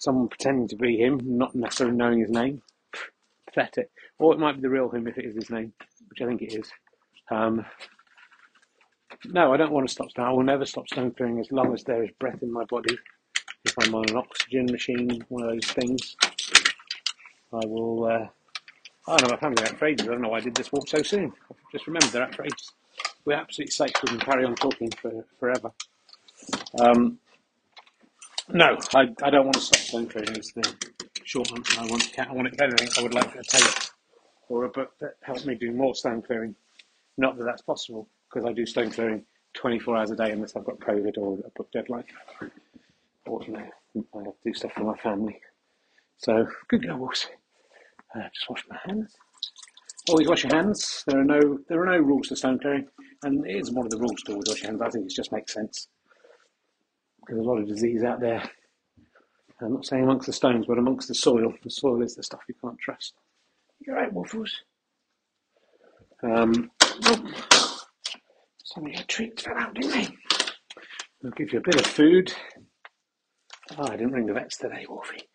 someone 0.00 0.28
pretending 0.28 0.68
to 0.68 0.76
be 0.76 0.96
him, 0.96 1.20
not 1.24 1.54
necessarily 1.54 1.96
knowing 1.96 2.20
his 2.20 2.30
name. 2.30 2.62
Pathetic. 3.46 3.90
Or 4.18 4.34
it 4.34 4.38
might 4.38 4.56
be 4.56 4.62
the 4.62 4.70
real 4.70 4.88
him 4.88 5.06
if 5.06 5.18
it 5.18 5.24
is 5.24 5.34
his 5.34 5.50
name, 5.50 5.72
which 6.08 6.20
I 6.20 6.26
think 6.26 6.42
it 6.42 6.54
is. 6.54 6.70
Um, 7.30 7.64
no, 9.26 9.52
I 9.52 9.56
don't 9.56 9.72
want 9.72 9.88
to 9.88 9.92
stop 9.92 10.10
stone. 10.10 10.26
I 10.26 10.30
will 10.30 10.42
never 10.42 10.64
stop 10.64 10.88
stone 10.88 11.10
clearing 11.10 11.40
as 11.40 11.50
long 11.50 11.72
as 11.74 11.84
there 11.84 12.02
is 12.02 12.10
breath 12.18 12.42
in 12.42 12.52
my 12.52 12.64
body 12.64 12.98
if 13.64 13.74
I'm 13.80 13.94
on 13.94 14.08
an 14.08 14.16
oxygen 14.16 14.66
machine, 14.66 15.24
one 15.28 15.44
of 15.44 15.50
those 15.50 15.70
things, 15.72 16.16
I 17.52 17.66
will. 17.66 18.04
Uh, 18.04 18.28
I 19.06 19.16
don't 19.16 19.28
know, 19.28 19.34
my 19.34 19.40
family 19.40 19.62
out 19.62 19.78
for 19.78 19.86
ages. 19.86 20.06
I 20.06 20.12
don't 20.12 20.20
know 20.20 20.28
why 20.28 20.38
I 20.38 20.40
did 20.40 20.54
this 20.54 20.70
walk 20.70 20.86
so 20.88 21.02
soon. 21.02 21.32
Just 21.72 21.86
remember 21.86 22.08
they're 22.08 22.22
out 22.22 22.34
for 22.34 22.44
ages. 22.44 22.72
We're 23.24 23.34
absolutely 23.34 23.72
safe. 23.72 23.92
We 24.02 24.08
can 24.10 24.20
carry 24.20 24.44
on 24.44 24.54
talking 24.54 24.90
for 24.90 25.24
forever. 25.40 25.72
Um, 26.78 27.18
no, 28.50 28.78
I, 28.94 29.08
I 29.22 29.30
don't 29.30 29.44
want 29.44 29.54
to 29.54 29.60
stop 29.60 29.80
stone 29.80 30.06
clearing. 30.08 30.36
Is 30.36 30.52
the 30.52 30.74
short 31.24 31.52
answer. 31.52 31.80
I 31.80 31.86
want 31.86 32.02
to. 32.02 32.28
I 32.28 32.32
want 32.32 32.52
to 32.52 32.64
anything. 32.64 32.88
I 32.98 33.02
would 33.02 33.14
like 33.14 33.34
a 33.34 33.42
tape 33.42 33.90
or 34.48 34.64
a 34.64 34.68
book 34.68 34.92
that 35.00 35.14
helps 35.22 35.44
me 35.44 35.54
do 35.54 35.72
more 35.72 35.94
stone 35.94 36.22
clearing. 36.22 36.54
Not 37.18 37.36
that 37.38 37.44
that's 37.44 37.62
possible 37.62 38.08
because 38.28 38.48
I 38.48 38.52
do 38.52 38.66
stone 38.66 38.90
clearing 38.90 39.24
24 39.54 39.96
hours 39.96 40.10
a 40.10 40.16
day 40.16 40.30
unless 40.32 40.56
I've 40.56 40.64
got 40.64 40.78
COVID 40.80 41.18
or 41.18 41.38
a 41.44 41.50
book 41.56 41.70
deadline 41.72 42.04
or 43.26 43.42
you 43.44 43.52
know, 43.52 43.70
I 44.14 44.18
have 44.24 44.34
to 44.34 44.34
do 44.44 44.54
stuff 44.54 44.72
for 44.72 44.84
my 44.84 44.96
family. 44.96 45.40
So 46.18 46.46
good 46.68 46.82
girls. 46.86 47.26
Uh, 48.14 48.22
just 48.34 48.48
wash 48.48 48.64
my 48.70 48.78
hands. 48.86 49.14
Always 50.08 50.28
wash 50.28 50.44
your 50.44 50.54
hands. 50.54 51.04
There 51.06 51.20
are 51.20 51.24
no 51.24 51.58
there 51.68 51.82
are 51.82 51.86
no 51.86 51.98
rules 51.98 52.28
to 52.28 52.36
stone 52.36 52.58
clearing, 52.58 52.88
and 53.24 53.46
it 53.46 53.56
is 53.56 53.70
one 53.70 53.84
of 53.84 53.90
the 53.90 53.98
rules 53.98 54.22
to 54.22 54.32
always 54.32 54.48
wash 54.48 54.62
your 54.62 54.70
hands. 54.70 54.82
I 54.82 54.90
think 54.90 55.06
it 55.06 55.14
just 55.14 55.32
makes 55.32 55.52
sense 55.52 55.88
there's 57.28 57.40
a 57.40 57.48
lot 57.48 57.58
of 57.58 57.68
disease 57.68 58.02
out 58.02 58.20
there. 58.20 58.42
I'm 59.60 59.74
not 59.74 59.86
saying 59.86 60.04
amongst 60.04 60.26
the 60.26 60.32
stones, 60.32 60.66
but 60.66 60.78
amongst 60.78 61.08
the 61.08 61.14
soil. 61.14 61.52
The 61.62 61.70
soil 61.70 62.02
is 62.02 62.14
the 62.14 62.22
stuff 62.22 62.40
you 62.48 62.54
can't 62.62 62.78
trust. 62.78 63.14
You're 63.80 63.96
right, 63.96 64.12
Waffles. 64.12 64.62
Um, 66.22 66.70
oh, 67.04 67.78
some 68.64 68.86
of 68.86 68.92
your 68.92 69.02
treats 69.08 69.42
fell 69.42 69.56
out, 69.58 69.74
didn't 69.74 69.90
they? 69.90 70.08
I'll 71.24 71.30
give 71.32 71.52
you 71.52 71.58
a 71.58 71.62
bit 71.62 71.80
of 71.80 71.86
food. 71.86 72.32
Oh, 73.76 73.88
I 73.88 73.96
didn't 73.96 74.12
ring 74.12 74.26
the 74.26 74.32
vets 74.32 74.56
today, 74.56 74.86
Wolfie. 74.88 75.28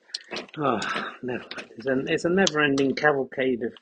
Oh, 0.58 0.80
never 1.22 1.44
mind. 1.56 1.70
It's 1.78 1.88
a, 1.88 2.00
it's 2.08 2.26
a 2.26 2.30
never-ending 2.30 2.96
cavalcade 2.96 3.64
of 3.64 3.74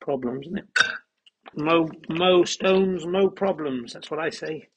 problems, 0.00 0.46
isn't 0.46 0.58
it? 0.58 0.68
Mo, 1.54 1.88
mo 2.08 2.44
stones, 2.44 3.06
mo 3.06 3.28
problems. 3.28 3.92
That's 3.92 4.10
what 4.10 4.20
I 4.20 4.30
say. 4.30 4.68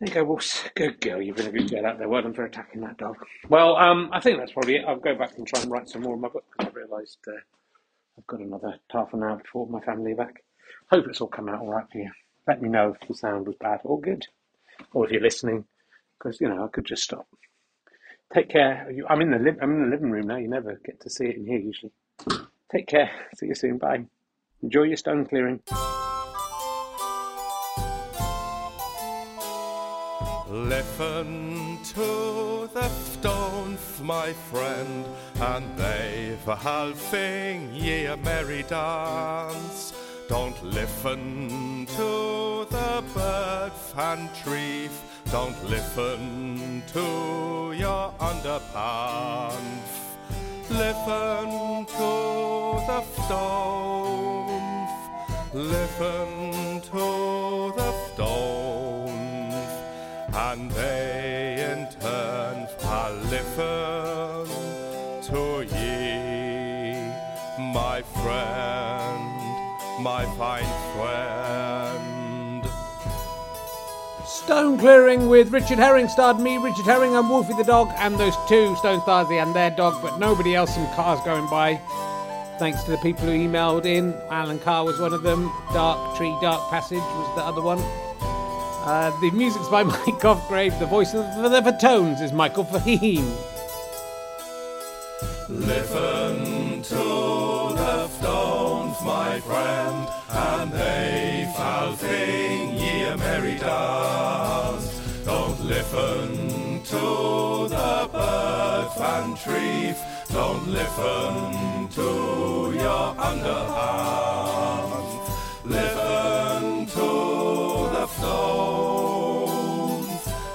You 0.00 0.08
go, 0.08 0.24
Wolves. 0.24 0.64
Good 0.74 1.00
girl. 1.00 1.20
You've 1.20 1.36
been 1.36 1.48
a 1.48 1.52
good 1.52 1.70
girl 1.70 1.84
out 1.86 1.98
there. 1.98 2.08
Well 2.08 2.22
done 2.22 2.32
for 2.32 2.44
attacking 2.46 2.80
that 2.80 2.96
dog. 2.96 3.16
Well, 3.48 3.76
um, 3.76 4.08
I 4.12 4.20
think 4.20 4.38
that's 4.38 4.52
probably 4.52 4.76
it. 4.76 4.84
I'll 4.86 4.96
go 4.96 5.14
back 5.14 5.36
and 5.36 5.46
try 5.46 5.60
and 5.60 5.70
write 5.70 5.90
some 5.90 6.02
more 6.02 6.14
of 6.14 6.20
my 6.20 6.28
book 6.28 6.44
because 6.56 6.72
I 6.72 6.78
realised 6.78 7.18
uh, 7.28 7.32
I've 8.16 8.26
got 8.26 8.40
another 8.40 8.76
half 8.90 9.12
an 9.12 9.22
hour 9.22 9.36
before 9.36 9.66
my 9.66 9.80
family 9.80 10.12
are 10.12 10.16
back. 10.16 10.42
Hope 10.90 11.06
it's 11.06 11.20
all 11.20 11.28
come 11.28 11.48
out 11.50 11.60
all 11.60 11.68
right 11.70 11.84
for 11.92 11.98
you. 11.98 12.10
Let 12.48 12.62
me 12.62 12.70
know 12.70 12.96
if 13.00 13.06
the 13.08 13.14
sound 13.14 13.46
was 13.46 13.56
bad 13.56 13.80
or 13.84 14.00
good, 14.00 14.26
or 14.92 15.04
if 15.04 15.12
you're 15.12 15.20
listening 15.20 15.66
because 16.18 16.40
you 16.40 16.48
know 16.48 16.64
I 16.64 16.68
could 16.68 16.86
just 16.86 17.02
stop. 17.02 17.26
Take 18.32 18.48
care. 18.48 18.90
I'm 19.08 19.20
in 19.20 19.30
the 19.32 19.38
li- 19.38 19.58
I'm 19.60 19.70
in 19.70 19.82
the 19.82 19.96
living 19.96 20.10
room 20.10 20.28
now. 20.28 20.36
You 20.36 20.48
never 20.48 20.80
get 20.84 21.00
to 21.00 21.10
see 21.10 21.26
it 21.26 21.36
in 21.36 21.46
here 21.46 21.58
usually. 21.58 21.92
Take 22.72 22.86
care. 22.86 23.10
See 23.36 23.46
you 23.46 23.54
soon. 23.54 23.76
Bye. 23.76 24.04
Enjoy 24.62 24.84
your 24.84 24.96
stone 24.96 25.26
clearing. 25.26 25.60
Listen 30.50 31.78
to 31.94 32.68
the 32.74 32.88
stones, 32.88 34.00
my 34.02 34.32
friend, 34.32 35.06
and 35.40 35.64
they've 35.78 36.48
a 36.48 36.56
halving 36.56 37.72
ye 37.72 38.06
a 38.06 38.16
merry 38.16 38.64
dance. 38.64 39.92
Don't 40.28 40.60
listen 40.64 41.86
to 41.86 42.66
the 42.68 43.04
bird 43.14 43.70
and 43.96 44.28
tree, 44.42 44.88
don't 45.30 45.64
listen 45.70 46.82
to 46.94 47.72
your 47.78 48.12
underpants. 48.18 50.00
Listen 50.68 51.86
to 51.86 52.10
the 52.90 53.02
stones, 53.22 54.90
listen 55.54 56.80
to 56.90 57.72
the 57.76 57.92
stones, 58.12 58.49
Stone 74.50 74.78
Clearing 74.78 75.28
with 75.28 75.52
Richard 75.52 75.78
Herring 75.78 76.08
starred 76.08 76.40
me, 76.40 76.56
Richard 76.56 76.84
Herring, 76.84 77.14
and 77.14 77.30
Wolfie 77.30 77.54
the 77.54 77.62
dog, 77.62 77.88
and 77.98 78.18
those 78.18 78.34
two 78.48 78.74
Stone 78.74 78.98
Stasi 79.02 79.40
and 79.40 79.54
their 79.54 79.70
dog, 79.70 80.02
but 80.02 80.18
nobody 80.18 80.56
else. 80.56 80.74
Some 80.74 80.92
cars 80.94 81.20
going 81.24 81.48
by. 81.48 81.76
Thanks 82.58 82.82
to 82.82 82.90
the 82.90 82.96
people 82.96 83.26
who 83.26 83.30
emailed 83.30 83.84
in. 83.86 84.12
Alan 84.28 84.58
Carr 84.58 84.84
was 84.84 84.98
one 84.98 85.14
of 85.14 85.22
them. 85.22 85.52
Dark 85.72 86.16
Tree, 86.16 86.36
Dark 86.42 86.68
Passage 86.68 86.98
was 86.98 87.36
the 87.36 87.44
other 87.44 87.62
one. 87.62 87.78
Uh, 87.78 89.16
the 89.20 89.30
music's 89.30 89.68
by 89.68 89.82
Mike 89.84 90.18
Cosgrave. 90.18 90.76
The 90.80 90.86
voice 90.86 91.14
of 91.14 91.24
the, 91.36 91.78
tones 91.80 92.20
is 92.20 92.32
Michael 92.32 92.64
Fahim. 92.64 93.32
Listen 95.48 96.09
shall 101.80 101.96
sing 101.96 102.76
ye 102.76 103.14
merry 103.16 103.56
dance. 103.56 104.86
Don't 105.24 105.60
listen 105.64 106.82
to 106.92 107.04
the 107.74 108.08
bird 108.12 108.90
and 109.14 109.36
trees, 109.44 109.98
don't 110.30 110.66
listen 110.68 111.88
to 111.98 112.08
your 112.84 113.14
underhands. 113.28 115.12
Listen 115.64 116.86
to 116.98 117.08
the 117.96 118.06
stones, 118.16 119.42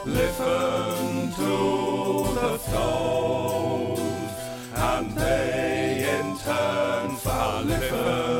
listen 0.05 1.31
to 1.41 1.53
the 2.41 2.53
stones, 2.67 4.33
and 4.75 5.05
they 5.17 6.19
in 6.19 6.27
turn 6.37 7.07
shall 7.17 7.63
listen 7.63 8.34